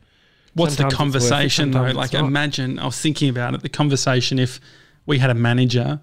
[0.55, 1.91] What's the Sometimes it's worth it, conversation though?
[1.93, 3.63] Like, imagine I was thinking about it.
[3.63, 4.61] The conversation if
[5.07, 6.01] we had a manager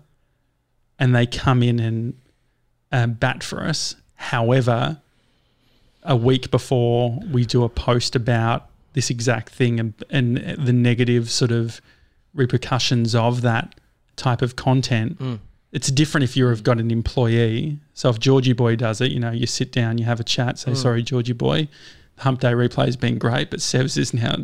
[0.98, 2.14] and they come in and
[2.92, 3.96] uh, bat for us.
[4.16, 5.02] However,
[6.06, 11.30] a week before we do a post about this exact thing and, and the negative
[11.30, 11.82] sort of
[12.34, 13.76] repercussions of that
[14.16, 15.20] type of content.
[15.20, 15.40] Mm.
[15.72, 17.80] It's different if you've got an employee.
[17.94, 20.60] So if Georgie Boy does it, you know, you sit down, you have a chat,
[20.60, 20.78] say, Mm.
[20.78, 21.68] sorry, Georgie Boy,
[22.16, 24.36] the Hump Day replay has been great, but Sevs is now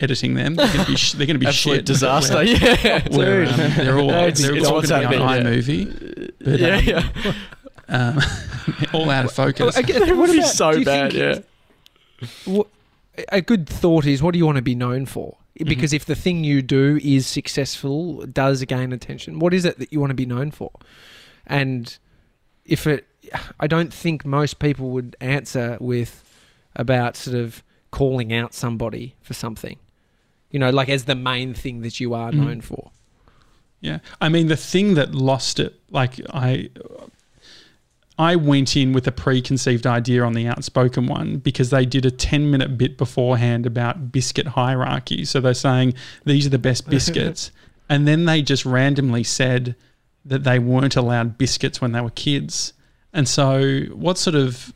[0.00, 0.56] editing them.
[0.56, 1.86] They're going to be, sh- they're going to be shit.
[1.86, 2.34] disaster.
[2.34, 3.08] Where- yeah.
[3.16, 6.32] where, um, they're all, It's- they're it's all going to be on iMovie.
[6.44, 7.32] But, yeah, um, yeah.
[7.88, 8.18] um,
[8.92, 9.76] all out of focus.
[9.76, 11.44] Again, what be about- so do you bad, think-
[12.44, 12.66] what,
[13.30, 15.36] a good thought is what do you want to be known for?
[15.58, 15.68] Mm-hmm.
[15.68, 19.92] Because if the thing you do is successful, does gain attention, what is it that
[19.92, 20.70] you want to be known for?
[21.46, 21.96] And
[22.64, 23.06] if it,
[23.60, 26.22] I don't think most people would answer with
[26.74, 27.62] about sort of
[27.92, 29.78] calling out somebody for something,
[30.50, 32.34] you know, like as the main thing that you are Mhm.
[32.36, 32.90] known for.
[33.80, 36.70] Yeah, I mean the thing that lost it, like I,
[38.18, 42.10] I went in with a preconceived idea on the outspoken one because they did a
[42.10, 45.24] ten minute bit beforehand about biscuit hierarchy.
[45.24, 45.94] So they're saying
[46.24, 47.50] these are the best biscuits,
[47.88, 49.74] and then they just randomly said
[50.24, 52.72] that they weren't allowed biscuits when they were kids.
[53.12, 54.72] And so, what sort of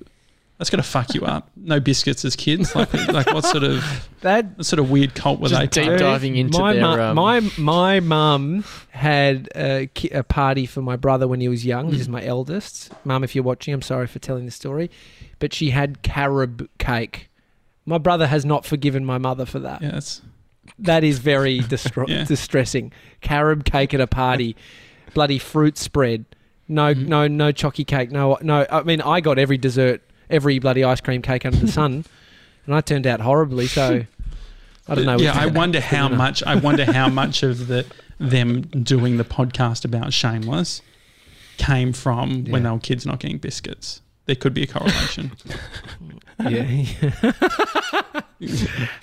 [0.59, 1.51] that's going to fuck you up?
[1.57, 3.83] No biscuits as kids, like like what sort of
[4.23, 5.67] That what sort of weird cult were Just they?
[5.83, 10.23] deep part diving into my their, mu- um, my my mum had a, ki- a
[10.25, 11.91] party for my brother when he was young.
[11.91, 12.91] This is my eldest.
[13.05, 14.91] Mum, if you're watching, I'm sorry for telling the story,
[15.39, 17.31] but she had carob cake.
[17.87, 19.81] My brother has not forgiven my mother for that.
[19.81, 20.21] Yeah, that's
[20.79, 22.25] That is very distro- Yeah.
[22.25, 22.93] distressing.
[23.23, 24.57] Carob cake at a party,
[25.15, 26.25] bloody fruit spread.
[26.71, 27.07] No, Mhm.
[27.07, 28.11] no, no chocky cake.
[28.11, 28.67] No, no.
[28.71, 32.05] I mean, I got every dessert, every bloody ice cream cake under the sun,
[32.67, 33.67] and I turned out horribly.
[33.67, 34.05] So
[34.89, 35.19] I don't know.
[35.19, 36.17] Yeah, I wonder how know.
[36.25, 36.43] much.
[36.43, 37.87] I wonder how much of the
[38.19, 40.83] them doing the podcast about Shameless
[41.57, 44.01] came from when they were kids not getting biscuits.
[44.27, 45.33] There could be a correlation.
[46.41, 46.85] Yeah.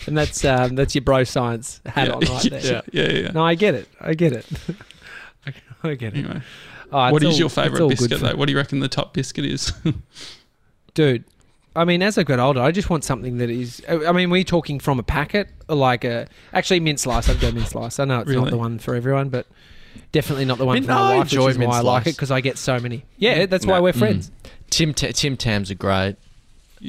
[0.08, 2.14] and that's um, that's your bro science hat yeah.
[2.14, 2.62] on right there.
[2.64, 3.32] yeah, yeah, yeah.
[3.34, 3.90] No, I get it.
[4.00, 4.46] I get it.
[5.84, 6.20] I get it.
[6.26, 6.42] Anyway,
[6.92, 8.36] Oh, what it's is all- your favourite biscuit though?
[8.36, 9.74] What do you reckon the top biscuit is?
[10.96, 11.24] Dude?
[11.78, 13.82] I mean, as I got older, I just want something that is.
[13.88, 17.30] I mean, we're talking from a packet, like a actually mint slice.
[17.30, 18.00] I'd go mint slice.
[18.00, 18.44] I know it's Really?
[18.44, 19.46] not the one for everyone, but
[20.14, 22.02] definitely not the one Mint- for my I wife, which is mint why I like
[22.02, 22.16] it slice.
[22.16, 23.04] because I get so many.
[23.18, 23.84] Yeah, that's why No.
[23.84, 24.00] we're Mm.
[24.00, 24.32] friends.
[24.70, 26.16] Tim Ta- Tim Tams are great.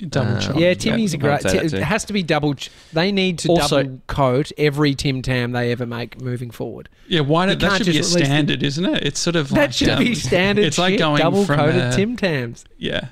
[0.09, 0.59] Double Uh, chocolate.
[0.63, 1.43] Yeah, Timmy's a I'd great.
[1.43, 2.55] say Ti- that it has to be double.
[2.55, 6.89] Ch- they need to Also- double coat every Tim Tam they ever make moving forward.
[7.09, 9.03] Yeah, why You did, that can't should be a just release the- standard, isn't it?
[9.05, 10.65] It's sort of like That should um, be standard.
[10.65, 12.65] It's like shit, going double from coated a- Tim Tams.
[12.79, 13.07] Yeah,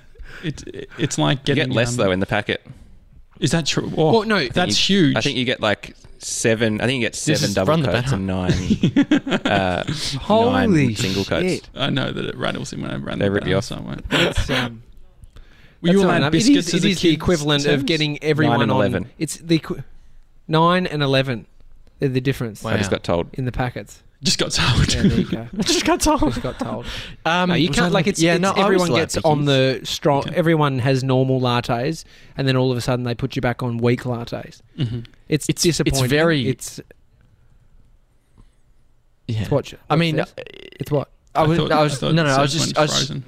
[0.45, 0.65] it's
[0.99, 2.65] it's like You getting get less um, though in the packet.
[3.41, 3.91] Is that true?
[3.97, 5.17] Oh, Well, no, that's You- huge.
[5.17, 6.81] I think you get like seven.
[6.81, 8.53] I think you get seven double run the coats and nine,
[9.45, 9.85] uh,
[10.21, 11.43] Holy nine single coats.
[11.47, 11.69] shit.
[11.75, 13.65] I know that it rattles in when I run They the rip you banner, off.
[13.65, 14.05] so I won't.
[14.11, 14.83] It's, um,
[15.83, 18.23] Were you allowed biscuits It is, as it a is the kid, equivalent of getting
[18.23, 18.77] everyone nine and on.
[18.79, 19.11] 11.
[19.19, 19.83] It's the equi-
[20.49, 21.47] nine and eleven.
[21.99, 22.71] They're the difference Wow.
[22.73, 23.29] I just got told.
[23.35, 24.03] in the packets.
[24.25, 24.93] Just got told.
[24.93, 25.47] Yeah, there you go.
[25.61, 26.21] just got told.
[26.33, 26.87] Just got told.
[27.25, 28.33] Um, No, you can't I like it's, yeah.
[28.35, 30.21] it's no, everyone allowed gets on the strong.
[30.27, 30.35] Okay.
[30.35, 32.05] Everyone has normal lattes,
[32.37, 34.63] and then all of a sudden they put you back on weak lattes.
[34.79, 35.07] Mhm.
[35.29, 36.09] It's, It's- it's disappointing.
[36.09, 36.81] very- It's,
[39.27, 39.43] Yeah.
[39.43, 39.73] it's what.
[39.91, 41.11] I mean, it's, it's what.
[41.35, 42.31] I was, thought- I was thought no, no.
[42.31, 43.25] I was just, I was, frozen.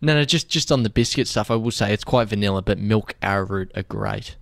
[0.00, 0.24] no, no.
[0.24, 3.72] Just, just on the biscuit stuff, I will say it's quite vanilla, but milk arrowroot
[3.76, 4.36] are great.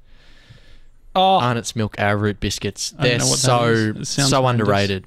[1.15, 2.91] Oh, Arnott's milk arrowroot biscuits.
[2.93, 3.97] They're know what that so is.
[3.97, 4.61] It sounds so horrendous.
[4.67, 5.07] underrated.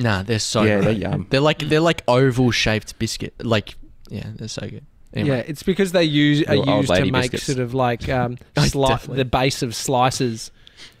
[0.00, 1.26] Nah, they're so Yeah, they're yum.
[1.30, 3.34] They're like they're like oval shaped biscuit.
[3.44, 3.74] Like
[4.08, 4.84] yeah, they're so good.
[5.12, 7.46] Yeah, it's because they use are Little old used to lady make biscuits.
[7.46, 9.16] sort of like um, Oh, sli- definitely.
[9.18, 10.50] the base of slices.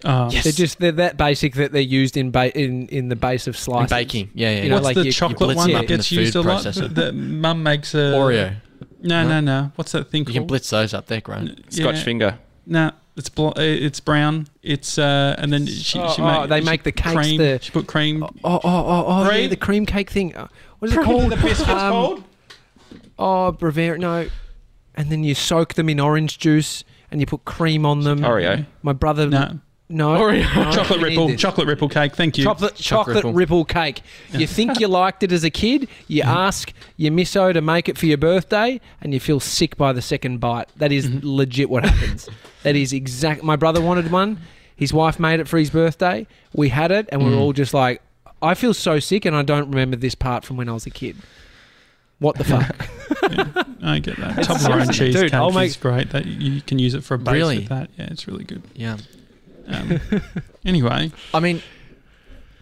[0.04, 0.44] Um, Yes.
[0.44, 3.54] They're just they're that basic that they're used in ba- in in the base of
[3.54, 3.90] And slices.
[3.90, 4.30] baking.
[4.34, 4.62] Yeah, yeah.
[4.64, 6.10] You know, What's like the you- you chocolate blitz one them that up in gets
[6.10, 6.62] the used food a lot?
[6.64, 6.94] processor.
[6.94, 8.56] That mum makes a Oreo.
[9.02, 9.40] No, no, No?
[9.40, 9.72] no.
[9.76, 10.34] What's that thing called?
[10.34, 11.06] You can blitz those up.
[11.06, 11.72] They're great.
[11.72, 12.02] Scotch Yeah.
[12.02, 12.38] finger.
[12.70, 14.46] Nah, it's bl- uh, it's brown.
[14.62, 17.36] It's uh, and then she, Oh, she oh, made, they she make the cakes cream.
[17.38, 18.22] the- she put cream.
[18.22, 20.34] Oh, oh, oh, oh, yeah, the cream cake thing.
[20.36, 20.46] Uh,
[20.78, 21.30] What is it called?
[21.32, 22.24] the biscuits Um, called?
[23.18, 23.98] Oh, Bravera.
[23.98, 24.28] No.
[24.94, 28.20] And then you soak them in orange juice and you put cream on them.
[28.20, 28.64] Oreo.
[28.82, 29.26] My brother.
[29.28, 29.58] No,
[29.90, 30.30] No.
[30.30, 31.34] No, chocolate ripple.
[31.34, 32.14] Chocolate ripple cake.
[32.14, 32.44] Thank you.
[32.44, 33.32] Chocolate, chocolate, ripple.
[33.32, 33.64] ripple.
[33.64, 34.02] cake.
[34.32, 36.30] You think you liked it as a kid, you mm-hmm.
[36.30, 40.00] ask your misso to make it for your birthday, and you feel sick by the
[40.00, 40.68] second bite.
[40.76, 41.20] That is mm-hmm.
[41.22, 42.28] legit what happens.
[42.62, 43.42] that is exact.
[43.42, 44.38] My brother wanted one.
[44.76, 46.26] His wife made it for his birthday.
[46.54, 47.40] We had it, and we were mm.
[47.40, 48.00] all just like,
[48.40, 50.90] I feel so sick, and I don't remember this part from when I was a
[50.90, 51.16] kid.
[52.18, 52.76] What the fuck?
[53.82, 54.36] I get that.
[54.36, 56.10] Toblerone cheese dude, cake I'll is great.
[56.10, 57.58] That you can use it for a base Really?
[57.58, 57.90] with that.
[57.98, 58.62] Yeah, it's really good.
[58.74, 58.98] Yeah.
[59.70, 60.00] Um,
[60.64, 61.62] anyway, I mean,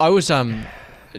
[0.00, 0.64] I was um,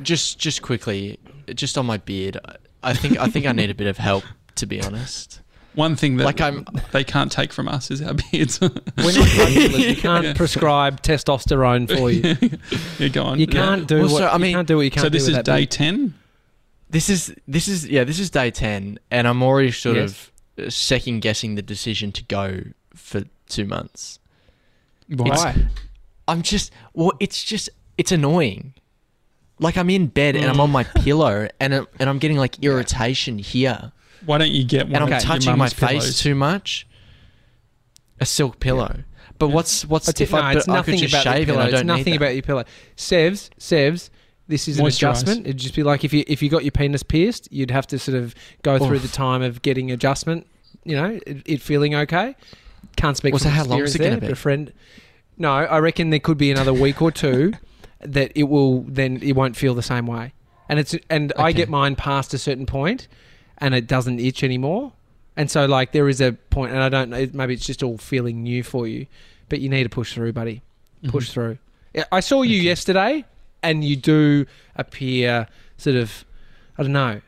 [0.01, 1.19] just just quickly,
[1.53, 2.37] just on my beard.
[2.83, 4.23] I think I think I need a bit of help
[4.55, 5.41] to be honest.
[5.75, 8.59] one thing that Like I'm- they can't take from us is our beards.
[8.59, 9.49] We're not drug.
[9.53, 10.33] We can't Yeah.
[10.33, 12.35] prescribe testosterone for you.
[12.99, 13.39] yeah, go on.
[13.39, 15.09] You can't do Well, what so, I you mean- can't do what you can't So
[15.09, 15.71] this do is day beard.
[15.71, 16.13] ten.
[16.89, 20.31] This is this is yeah this is day ten, and I'm already sort Yes.
[20.57, 22.61] of second guessing the decision to go
[22.95, 24.18] for two months.
[25.09, 25.67] Why?
[26.27, 28.73] I'm just well, it's just it's annoying.
[29.59, 31.03] Like I'm in bed and I'm on my mm.
[31.03, 33.91] pillow and it, and I'm getting like irritation here,
[34.25, 36.87] Why don't you get one and I'm of your touching my mum's face too much.
[38.21, 39.03] A silk pillow,
[39.37, 41.59] but what's what's But if no, I, it's but I could just about shave pillow.
[41.59, 42.17] I It's don't nothing need that.
[42.17, 42.63] about your pillow.
[42.95, 44.09] Sevs, Sevs,
[44.47, 45.41] this is an adjustment.
[45.41, 47.99] It'd just be like if you if you got your penis pierced, you'd have to
[47.99, 50.47] sort of go through the time of getting adjustment.
[50.83, 52.35] You know, it, it feeling okay.
[52.95, 53.33] Can't speak.
[53.33, 54.27] Well, so how long is it gonna be?
[54.27, 54.73] but A friend.
[55.37, 57.53] No, I reckon there could be another week or two
[58.01, 60.33] that it will then it won't feel the same way.
[60.67, 63.07] And it's and I get mine past a certain point,
[63.57, 64.93] and it doesn't itch anymore.
[65.35, 67.27] And so like there is a point, and I don't know.
[67.33, 69.07] Maybe it's just all feeling new for you,
[69.47, 70.61] but you need to push through, buddy.
[71.01, 71.11] Mm-hmm.
[71.11, 71.57] Push through.
[72.11, 73.25] I saw you yesterday,
[73.63, 76.25] and you do appear sort of,
[76.77, 77.21] I don't know,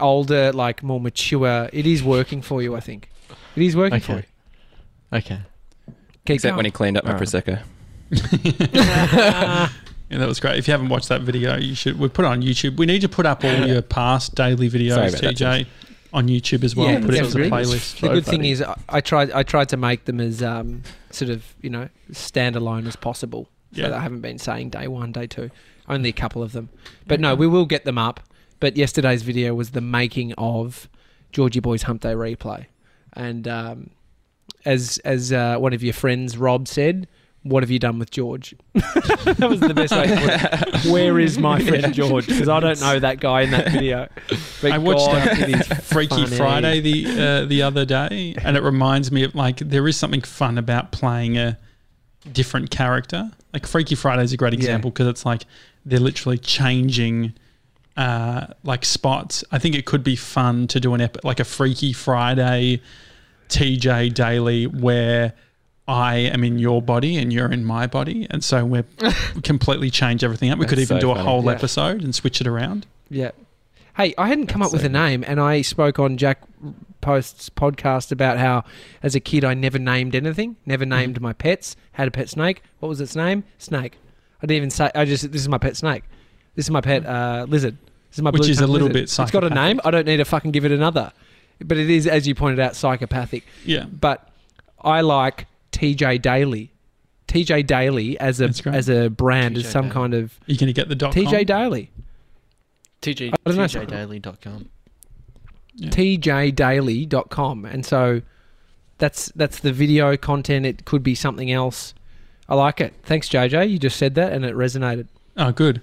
[0.00, 1.68] older, like more mature.
[1.72, 3.10] It is working for you, I think.
[3.56, 4.22] It is working for you.
[5.12, 5.34] Okay.
[5.34, 5.40] Okay.
[6.26, 7.26] Keep Except when he cleaned up my Alright.
[7.28, 7.62] prosecco.
[10.10, 10.56] Yeah, that was great.
[10.58, 11.98] If you haven't watched that video, you should.
[11.98, 12.78] We put it on YouTube.
[12.78, 15.66] We need to put up all your past daily Sorry videos, about that, TJ,
[16.14, 16.88] on YouTube as well.
[16.90, 17.50] Yeah, put it as a definitely.
[17.50, 18.00] playlist.
[18.00, 19.30] the good thing is, I, I tried.
[19.32, 23.50] I tried to make them as um, sort of you know standalone as possible.
[23.74, 23.88] So Yeah.
[23.90, 25.50] that I haven't been saying day one, day two.
[25.90, 26.70] Only a couple of them,
[27.06, 28.20] but no, we will get them up.
[28.60, 30.88] But yesterday's video was the making of
[31.32, 32.64] Georgie Boy's Hump Day replay,
[33.12, 33.90] and um,
[34.64, 37.08] as as uh, one of your friends Rob said,
[37.42, 40.06] "What have you done with George?" that was the best way.
[40.06, 40.90] To put it.
[40.92, 42.26] Where is my friend George?
[42.26, 44.08] Because I don't know that guy in that video.
[44.60, 46.36] But I watched God, uh, Freaky funny.
[46.36, 50.22] Friday the uh, the other day, and it reminds me of like there is something
[50.22, 51.58] fun about playing a
[52.32, 53.30] different character.
[53.52, 55.44] Like Freaky Friday is a great example because it's like
[55.86, 57.32] they're literally changing
[57.96, 59.42] uh, like spots.
[59.50, 62.80] I think it could be fun to do an ep- like a Freaky Friday
[63.48, 65.32] TJ daily where.
[65.90, 68.84] I am in your body and you're in my body, and so we're
[69.34, 70.58] we completely change everything up.
[70.58, 71.26] We could even so do a funny.
[71.26, 71.52] whole Yeah.
[71.52, 72.86] episode and switch it around.
[73.08, 73.30] Yeah.
[73.96, 76.42] Hey, I hadn't come That's up with so a name, and I spoke on Jack
[77.00, 78.64] Post's podcast about how,
[79.02, 80.90] as a kid, I never named anything, never Mm-hmm.
[80.90, 81.74] named my pets.
[81.92, 82.62] Had a pet snake.
[82.80, 83.44] What was its name?
[83.56, 83.96] Snake.
[84.42, 84.90] I didn't even say.
[84.94, 86.02] I just this is my pet snake.
[86.54, 87.78] This is my pet uh, lizard.
[88.10, 88.92] This is my Which is a little lizard.
[88.92, 89.80] bit It's got a name.
[89.86, 91.12] I don't need to fucking give it another.
[91.64, 93.44] But it is, as you pointed out, psychopathic.
[93.64, 94.28] Yeah, But
[94.80, 96.72] I like TJ Daily.
[97.26, 99.92] TJ Daily as a as a brand TJ is some Daily.
[99.94, 101.44] kind of You're going to get the dot TJ com?
[101.44, 101.90] Daily.
[103.02, 103.64] TG, I don't know.
[103.66, 104.68] TJdaily.com.
[105.80, 105.90] Yeah.
[105.90, 108.22] tjdaily.com and so
[108.98, 111.94] that's that's the video content it could be something else
[112.48, 115.06] i like it thanks jj you just said that and it resonated
[115.40, 115.82] Oh, good.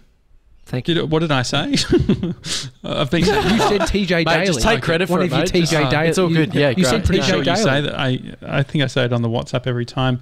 [0.66, 1.74] Thank you Did, what did I say?
[2.84, 3.22] I've been.
[3.22, 5.68] you said tj Mate, daily just take credit One for of it, your mate.
[5.68, 6.54] TJ Just- uh, It's all you- good.
[6.54, 6.86] Yeah, you great.
[6.88, 7.58] said pretty TJ sure you Daily.
[7.58, 8.00] say that.
[8.00, 10.22] I I think I say it on the WhatsApp every time.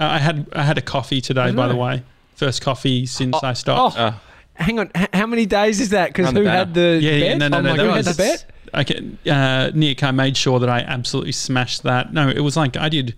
[0.00, 2.02] Uh, I had I had a coffee today, don't by the way.
[2.34, 3.96] First coffee since Oh, I stopped.
[3.98, 4.20] oh, Oh,
[4.54, 6.58] hang on h- how many days is that because Run the who banner.
[6.58, 7.70] had the yeah, yeah, no, no, oh no.
[7.70, 10.02] my that God, who was had the bet I can, uh, Nick.
[10.02, 12.12] I made sure that I absolutely smashed that.
[12.12, 13.14] No, it was like I did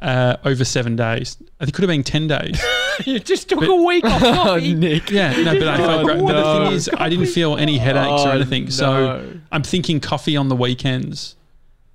[0.00, 1.36] uh, over seven days.
[1.60, 2.62] It could have been ten days.
[3.06, 4.74] you just took But- a week off coffee.
[4.74, 5.10] Nick.
[5.10, 6.20] Yeah, no, but I felt Oh, great.
[6.20, 8.70] But the thing is, I didn't feel any headaches or Oh, anything.
[8.70, 11.36] So I'm thinking coffee on the weekends,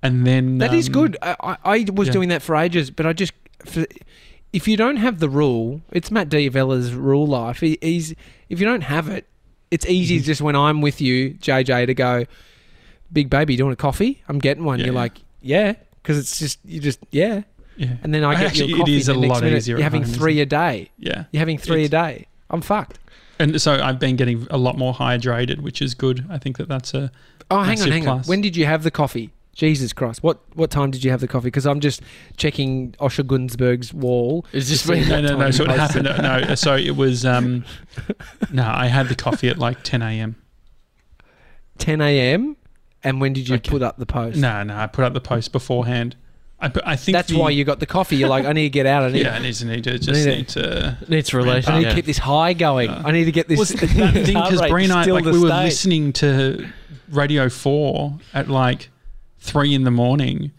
[0.02, 1.16] and then That is um, good.
[1.22, 2.12] I, I, I was yeah.
[2.12, 3.32] doing that for ages, but I just
[3.64, 3.86] for,
[4.52, 7.60] if you don't have the rule, it's Matt D'Avella's rule life.
[7.60, 8.14] He, he's
[8.48, 9.26] if you don't have it,
[9.70, 10.24] it's easy Mm-hmm.
[10.24, 12.24] just when I'm with you, JJ, to go,
[13.12, 14.22] big baby, do you want a coffee?
[14.28, 14.78] I'm getting one.
[14.78, 15.00] Yeah, You're yeah.
[15.00, 17.42] like, yeah, because it's just you just yeah.
[17.76, 17.96] Yeah.
[18.02, 18.96] and then I get Actually, your it coffee.
[18.96, 20.90] is the a next lot minute, easier You're having home, three a day.
[20.98, 21.24] Yeah.
[21.32, 22.26] You're having three a day.
[22.50, 22.98] I'm fucked.
[23.38, 26.24] And so I've been getting a lot more hydrated, which is good.
[26.30, 27.10] I think that that's a
[27.50, 28.22] Oh, hang on, Massive hang on.
[28.22, 29.30] When did you have the coffee?
[29.54, 30.22] Jesus Christ!
[30.24, 31.46] What what time did you have the coffee?
[31.46, 32.00] Because I'm just
[32.36, 34.44] checking Osher Gunsberg's wall.
[34.52, 35.50] Is this see when- no, no, no.
[35.52, 36.06] So it posted.
[36.06, 36.48] happened.
[36.48, 37.24] No, so it was.
[37.24, 37.64] Um,
[38.52, 40.34] no, I had the coffee at like 10 a.m.
[41.78, 42.56] 10 a.m.
[43.02, 43.70] And when did you Okay.
[43.70, 44.38] put up the post?
[44.38, 46.16] No, no, I put up the post beforehand.
[46.60, 48.16] I, I think That's the- why you got the coffee.
[48.16, 49.02] You're like, I need to get out.
[49.02, 50.98] I need, Yeah, I need to need to just need need, to- to.
[51.08, 51.72] Needs relation.
[51.72, 51.88] I need yeah.
[51.90, 52.90] to keep this high going.
[52.90, 53.02] Yeah.
[53.04, 53.58] I need to get this.
[53.58, 56.66] Was that thing heart because rate Bree and I like to we were listening to
[57.10, 58.88] Radio Four at like
[59.38, 60.52] three in the morning.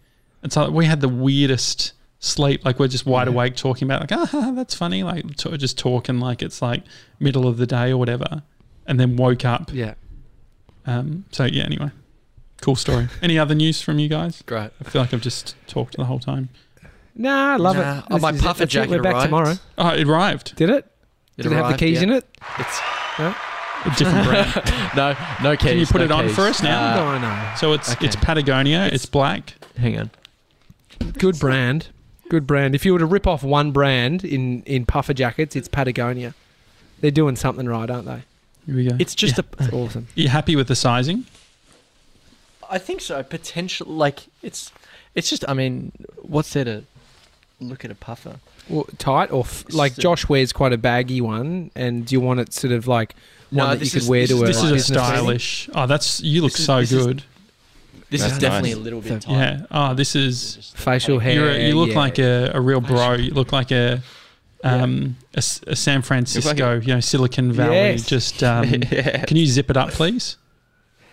[0.43, 2.63] and so we had the weirdest sleep.
[2.65, 3.33] Like we're just wide Yeah.
[3.33, 5.01] awake talking about like ah that's funny.
[5.03, 6.83] Like t- just talking like it's like
[7.19, 8.43] middle of the day or whatever,
[8.85, 9.71] and then woke up.
[9.73, 9.95] Yeah.
[10.85, 11.63] Um, so yeah.
[11.63, 11.89] Anyway,
[12.66, 13.07] cool story.
[13.22, 14.41] Any other news from you guys?
[14.45, 14.72] Great.
[14.82, 16.49] I feel like I've just talked the whole time.
[17.16, 17.99] Nah, I love Nah.
[17.99, 18.03] it.
[18.11, 18.47] Oh, my This is it.
[18.47, 18.74] puffer That's it.
[18.74, 19.26] jacket We're back arrived.
[19.28, 19.55] tomorrow.
[19.78, 20.55] Oh, it arrived.
[20.55, 20.91] Did it?
[21.38, 22.03] Did it, have the arrived, keys yeah.
[22.03, 22.26] in it?
[22.59, 22.80] It's
[23.20, 24.95] A different brand.
[24.95, 25.70] no, no keys.
[25.70, 26.36] Can you put no it on keys.
[26.36, 26.91] for us now?
[26.91, 27.55] Uh, no, I know.
[27.57, 28.05] So it's Okay.
[28.07, 28.89] it's Patagonia.
[28.91, 29.53] It's, black.
[29.78, 30.11] hang on.
[31.18, 31.88] Good brand.
[32.30, 32.74] Good brand.
[32.74, 36.34] If you were to rip off one brand in, in puffer jackets, it's Patagonia.
[36.99, 38.24] They're doing something right, aren't they?
[38.66, 38.95] Here we go.
[38.99, 39.43] It's just Yeah.
[39.59, 39.63] a.
[39.66, 40.07] It's awesome.
[40.16, 41.26] You happy with the sizing?
[42.70, 43.22] I think so.
[43.24, 44.72] Potential, like it's,
[45.13, 45.43] it's just.
[45.47, 45.91] I mean,
[46.22, 46.84] what's there to
[47.59, 48.38] look at a puffer?
[48.70, 52.20] Well, tight or f- like It's- Josh wears quite a baggy one, and do you
[52.22, 53.16] want it sort of like
[53.51, 54.89] one No, that you could is- wear this to is- a This is a business
[54.89, 55.03] meeting?
[55.03, 55.70] stylish.
[55.76, 57.24] Oh, that's you look This is- so this is- good.
[58.11, 58.78] This That's is definitely nice.
[58.78, 59.32] a little bit tight.
[59.32, 59.66] yeah.
[59.72, 60.72] Oh, this is.
[60.76, 61.34] facial hair.
[61.34, 61.97] You're a, you look yeah.
[61.97, 63.13] like a, a real bro.
[63.13, 64.01] You look like a.
[64.63, 67.76] Um, a, s- a San Francisco, you know, Silicon Valley.
[67.76, 68.05] Yes.
[68.07, 69.24] Just, um, yeah.
[69.26, 70.38] can you zip it up, please?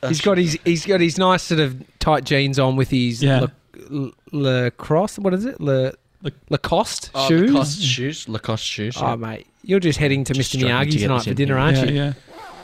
[0.08, 3.46] He's got his he's got his nice sort of tight jeans on with his Yeah.
[3.90, 5.18] La, lacrosse.
[5.18, 5.60] What is it?
[5.60, 5.90] La,
[6.22, 7.50] La- Lacoste Oh, shoes.
[7.50, 8.28] Lacoste shoes.
[8.28, 8.96] Lacoste shoes.
[9.00, 10.58] Oh mate, you're just heading to Just Mr.
[10.58, 11.62] struggling to Miyagi get tonight this for in dinner, here.
[11.64, 11.94] aren't yeah, you?
[11.94, 12.12] yeah.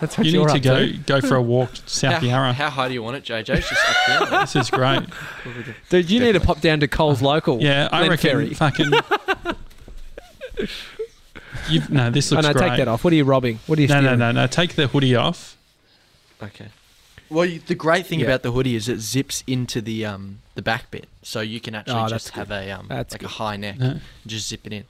[0.01, 0.93] That's what You you're need to up go to.
[0.99, 2.53] go for a walk to South how, Yarra.
[2.53, 3.49] how high do you want it, JJ?
[3.57, 4.41] It's just up there.
[4.41, 5.03] This is great.
[5.91, 7.61] Dude, you need to pop down to Coles Local.
[7.61, 8.55] Yeah, I Glen reckon Ferry.
[8.55, 8.93] fucking.
[11.69, 12.69] you no, this Oh looks no, great.
[12.69, 13.03] take that off.
[13.05, 13.59] What are you robbing?
[13.67, 14.19] What are you No, stealing?
[14.21, 14.47] no, no, no.
[14.47, 15.57] Take the hoodie off.
[16.43, 16.69] Okay.
[17.31, 18.27] Well, you, the great thing Yeah.
[18.27, 21.75] about the hoodie is it zips into the um the back bit, so you can
[21.75, 23.27] actually Oh, just that's have a um That's like good.
[23.27, 23.99] a high neck, No.
[24.27, 24.85] just zip it in.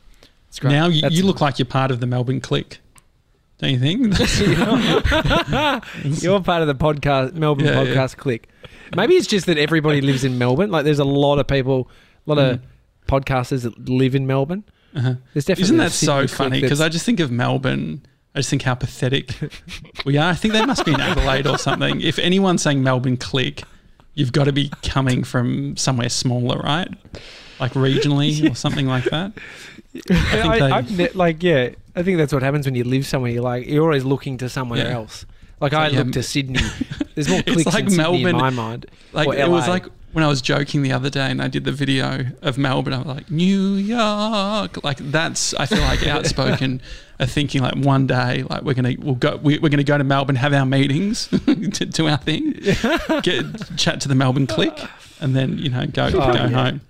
[0.48, 0.72] It's great.
[0.72, 2.80] Now you, you look like you're part of the Melbourne clique.
[3.58, 4.02] Don't you think?
[6.22, 7.94] You're part of the podcast, Melbourne Yeah, yeah.
[7.94, 8.48] podcast clique.
[8.94, 10.70] Maybe it's just that everybody lives in Melbourne.
[10.70, 11.90] Like, there's a lot of people,
[12.26, 12.62] a lot of Mm.
[13.08, 14.62] podcasters that live in Melbourne.
[14.94, 15.14] Uh-huh.
[15.34, 16.60] There's definitely Isn't that so funny?
[16.60, 18.02] Because I just think of Melbourne.
[18.38, 19.34] I just think how pathetic
[20.04, 20.30] we are.
[20.30, 22.00] I think they must be in Adelaide or something.
[22.00, 23.64] If anyone's saying Melbourne click,
[24.14, 26.86] you've got to be coming from somewhere smaller, right?
[27.58, 29.32] Like regionally or something like that.
[29.92, 30.06] think
[30.62, 33.32] I, I've ne- like, yeah, I think that's what happens when you live somewhere.
[33.32, 34.94] You're like, you're always looking to somewhere Yeah.
[34.94, 35.26] else.
[35.60, 36.60] Like, I yeah, look to Sydney.
[37.16, 38.86] There's more clicks like in Sydney Melbourne- in my mind.
[39.12, 39.86] Like it was like
[40.18, 42.92] when I was joking the other day and I did the video of Melbourne.
[42.92, 44.82] I was like New York.
[44.82, 46.82] Like that's I feel like outspoken.
[47.20, 50.02] are thinking like one day like we're gonna we'll go we, we're gonna go to
[50.02, 52.50] Melbourne have our meetings to do our thing
[53.22, 54.80] get chat to the Melbourne clique
[55.20, 56.48] and then you know go go yeah.
[56.48, 56.80] home.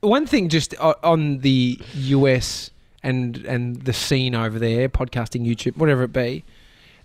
[0.00, 2.70] One thing just on the US
[3.02, 6.42] and and the scene over there, podcasting, YouTube, whatever it be,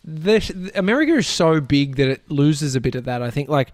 [0.05, 3.21] this, America is so big that it loses a bit of that.
[3.21, 3.73] I think like.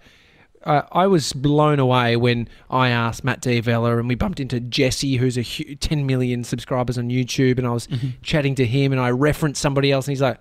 [0.64, 5.16] Uh, I was blown away when I asked Matt D'Avella and we bumped into Jesse,
[5.16, 8.08] who's a hu 10 million subscribers on YouTube, and I was Mm-hmm.
[8.22, 10.38] chatting to him and I referenced somebody else, and he's like,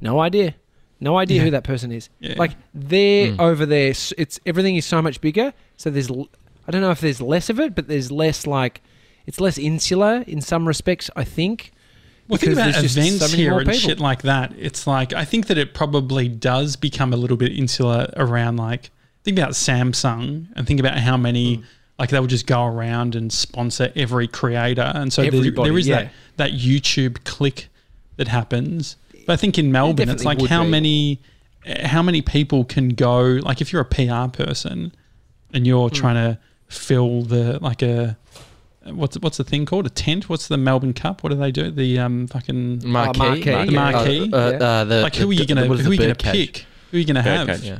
[0.00, 0.54] "No idea,
[1.00, 1.44] no idea Yeah.
[1.44, 2.34] who that person is." Yeah.
[2.36, 3.40] Like they're Mm.
[3.40, 5.52] over there, it's everything is so much bigger.
[5.76, 6.28] So there's, l-
[6.68, 8.80] I don't know if there's less of it, but there's less like,
[9.26, 11.10] it's less insular in some respects.
[11.16, 11.72] I think.
[12.28, 13.78] Well, think about events so here and people.
[13.80, 14.54] shit like that.
[14.58, 18.90] It's like I think that it probably does become a little bit insular around like
[19.24, 21.62] think about Samsung and think about how many Hmm.
[21.98, 25.86] like they will just go around and sponsor every creator, and so there, there is
[25.86, 25.96] yeah.
[26.02, 27.68] that that YouTube click
[28.16, 28.96] that happens.
[29.26, 30.70] But I think in Melbourne, it's like how be.
[30.70, 31.20] many
[31.84, 34.92] how many people can go like if you're a PR person
[35.52, 35.94] and you're Hmm.
[35.94, 38.16] trying to fill the like a
[38.86, 40.28] what's what's the thing called a tent?
[40.28, 41.22] What's the Melbourne Cup?
[41.22, 41.70] What do they do?
[41.70, 43.18] The um fucking Marquee.
[43.18, 43.90] marquee, The yeah.
[43.92, 44.30] marquee.
[44.32, 44.66] Uh, uh, Yeah.
[44.66, 46.18] uh, the, like who are you gonna the- what is who are you gonna bird
[46.18, 46.52] cage?
[46.52, 46.66] pick?
[46.90, 47.46] Who are you gonna have?
[47.46, 47.66] Birdcage.
[47.66, 47.78] Yeah.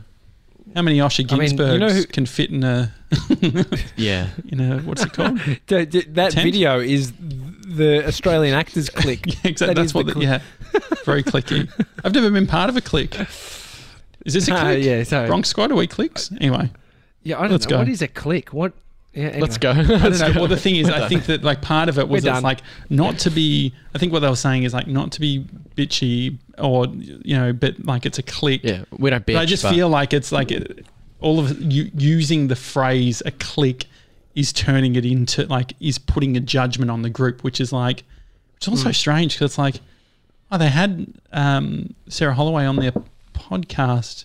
[0.75, 2.93] How many Osher I mean, you know who- can fit in a
[3.97, 4.29] Yeah.
[4.49, 5.39] in a what's it called?
[5.67, 6.45] D- d- that Tent?
[6.45, 9.27] video is the Australian actors click.
[9.27, 9.67] yeah, exactly.
[9.75, 10.07] That That's what.
[10.07, 10.41] the yeah,
[11.05, 11.69] very clicky.
[12.05, 13.15] I've never been part of a click.
[14.25, 14.85] Is this a Ah, click?
[14.85, 16.31] yeah, so Gronk Squad are we clicks?
[16.41, 16.71] Anyway,
[17.23, 17.79] yeah, I don't Let's know go.
[17.79, 18.53] what is a click.
[18.53, 18.73] What
[19.13, 19.41] Yeah, anyway.
[19.43, 19.71] Let's go.
[19.71, 20.33] I don't know.
[20.35, 22.61] Well, the thing is, I think that like part of it was it's like
[22.91, 23.73] not to be.
[23.95, 25.47] I think what they were saying is like not to be
[25.77, 28.61] bitchy or you know, but like it's a click.
[28.65, 29.35] Yeah, we don't bitch.
[29.35, 30.87] But I just but- feel like it's like it,
[31.21, 33.87] all of you using the phrase a click
[34.35, 38.03] is turning it into like is putting a judgment on the group, which is like
[38.57, 39.81] it's also strange because it's like
[40.51, 42.93] oh they had um, Sarah Holloway on their
[43.33, 44.25] podcast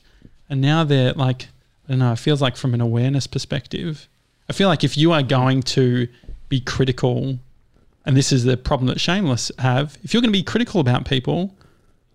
[0.49, 1.47] and now they're like
[1.87, 2.11] I don't know.
[2.11, 4.07] It feels like from an awareness perspective,
[4.47, 6.07] I feel like if you are going to
[6.47, 7.39] be critical,
[8.05, 11.05] and this is the problem that Shameless have, if you're going to be critical about
[11.05, 11.55] people,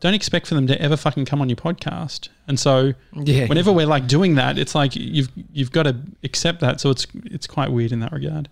[0.01, 2.29] don't expect for them to ever fucking come on your podcast.
[2.47, 3.47] And so Yeah.
[3.47, 6.81] whenever we're like doing that, it's like you've you've got to accept that.
[6.81, 8.49] So it's it's quite weird in that regard.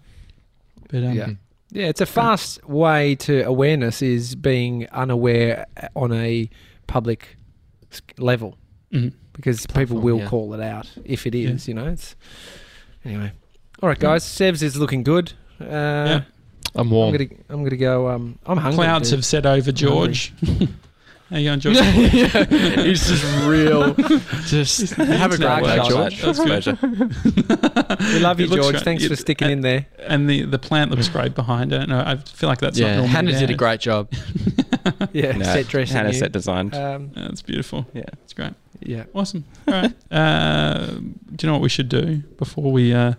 [0.89, 1.31] But um, Yeah.
[1.75, 5.67] Yeah, it's a fast way to awareness is being unaware
[5.97, 6.51] on a
[6.87, 7.37] public
[7.91, 8.59] s- level
[8.93, 9.15] mhm.
[9.33, 10.27] because people will yeah.
[10.29, 11.57] call it out if it Yeah.
[11.65, 11.87] you know.
[11.87, 12.15] It's
[13.07, 13.33] anyway.
[13.83, 14.23] All right, guys.
[14.23, 15.33] Sevs is looking good.
[15.61, 16.23] Uh, Yeah.
[16.75, 17.13] I'm I'm warm.
[17.17, 18.09] gonna I'm gonna go.
[18.09, 18.77] Um, I'm hungry.
[18.85, 19.19] clouds dude.
[19.19, 20.33] have set over George.
[21.33, 21.79] How you going, George?
[21.79, 23.95] He's just real.
[24.45, 25.89] Just have a great day.
[25.89, 26.21] George.
[26.21, 26.79] That's good.
[28.15, 28.73] We love you, George.
[28.73, 28.83] great.
[28.85, 29.87] Thanks It- for sticking and- in there.
[30.01, 31.89] and the the plant looks great behind it.
[31.89, 33.57] No, I feel like that's not Yeah, normally Hannah did a there.
[33.57, 34.13] great job.
[35.13, 35.97] Yeah, No, set dressing.
[35.97, 36.19] Hannah you.
[36.19, 36.75] set designed.
[36.75, 37.87] Um, Yeah, it's beautiful.
[37.95, 38.03] yeah.
[38.25, 38.53] It's great.
[38.81, 39.05] yeah.
[39.15, 39.45] Awesome.
[39.69, 39.93] All right.
[40.11, 43.15] Uh, do you know what we should do before we uh,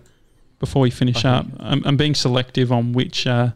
[0.60, 1.28] before we finish Okay.
[1.28, 1.46] up?
[1.58, 3.50] I'm, I'm being selective on which uh,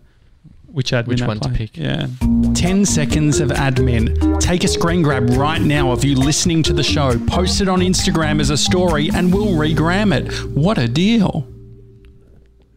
[0.71, 1.77] which admin Which I one to pick.
[1.77, 2.07] Yeah.
[2.55, 4.41] Ten seconds of admin.
[4.41, 7.19] Take a screen grab right now of you listening to the show.
[7.27, 10.33] Post it on Instagram as a story, and we'll regram it.
[10.57, 11.49] What a deal!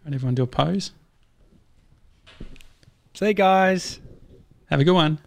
[0.06, 0.92] Right, everyone, do a pose.
[3.14, 4.00] See you guys.
[4.70, 5.20] Have a good one.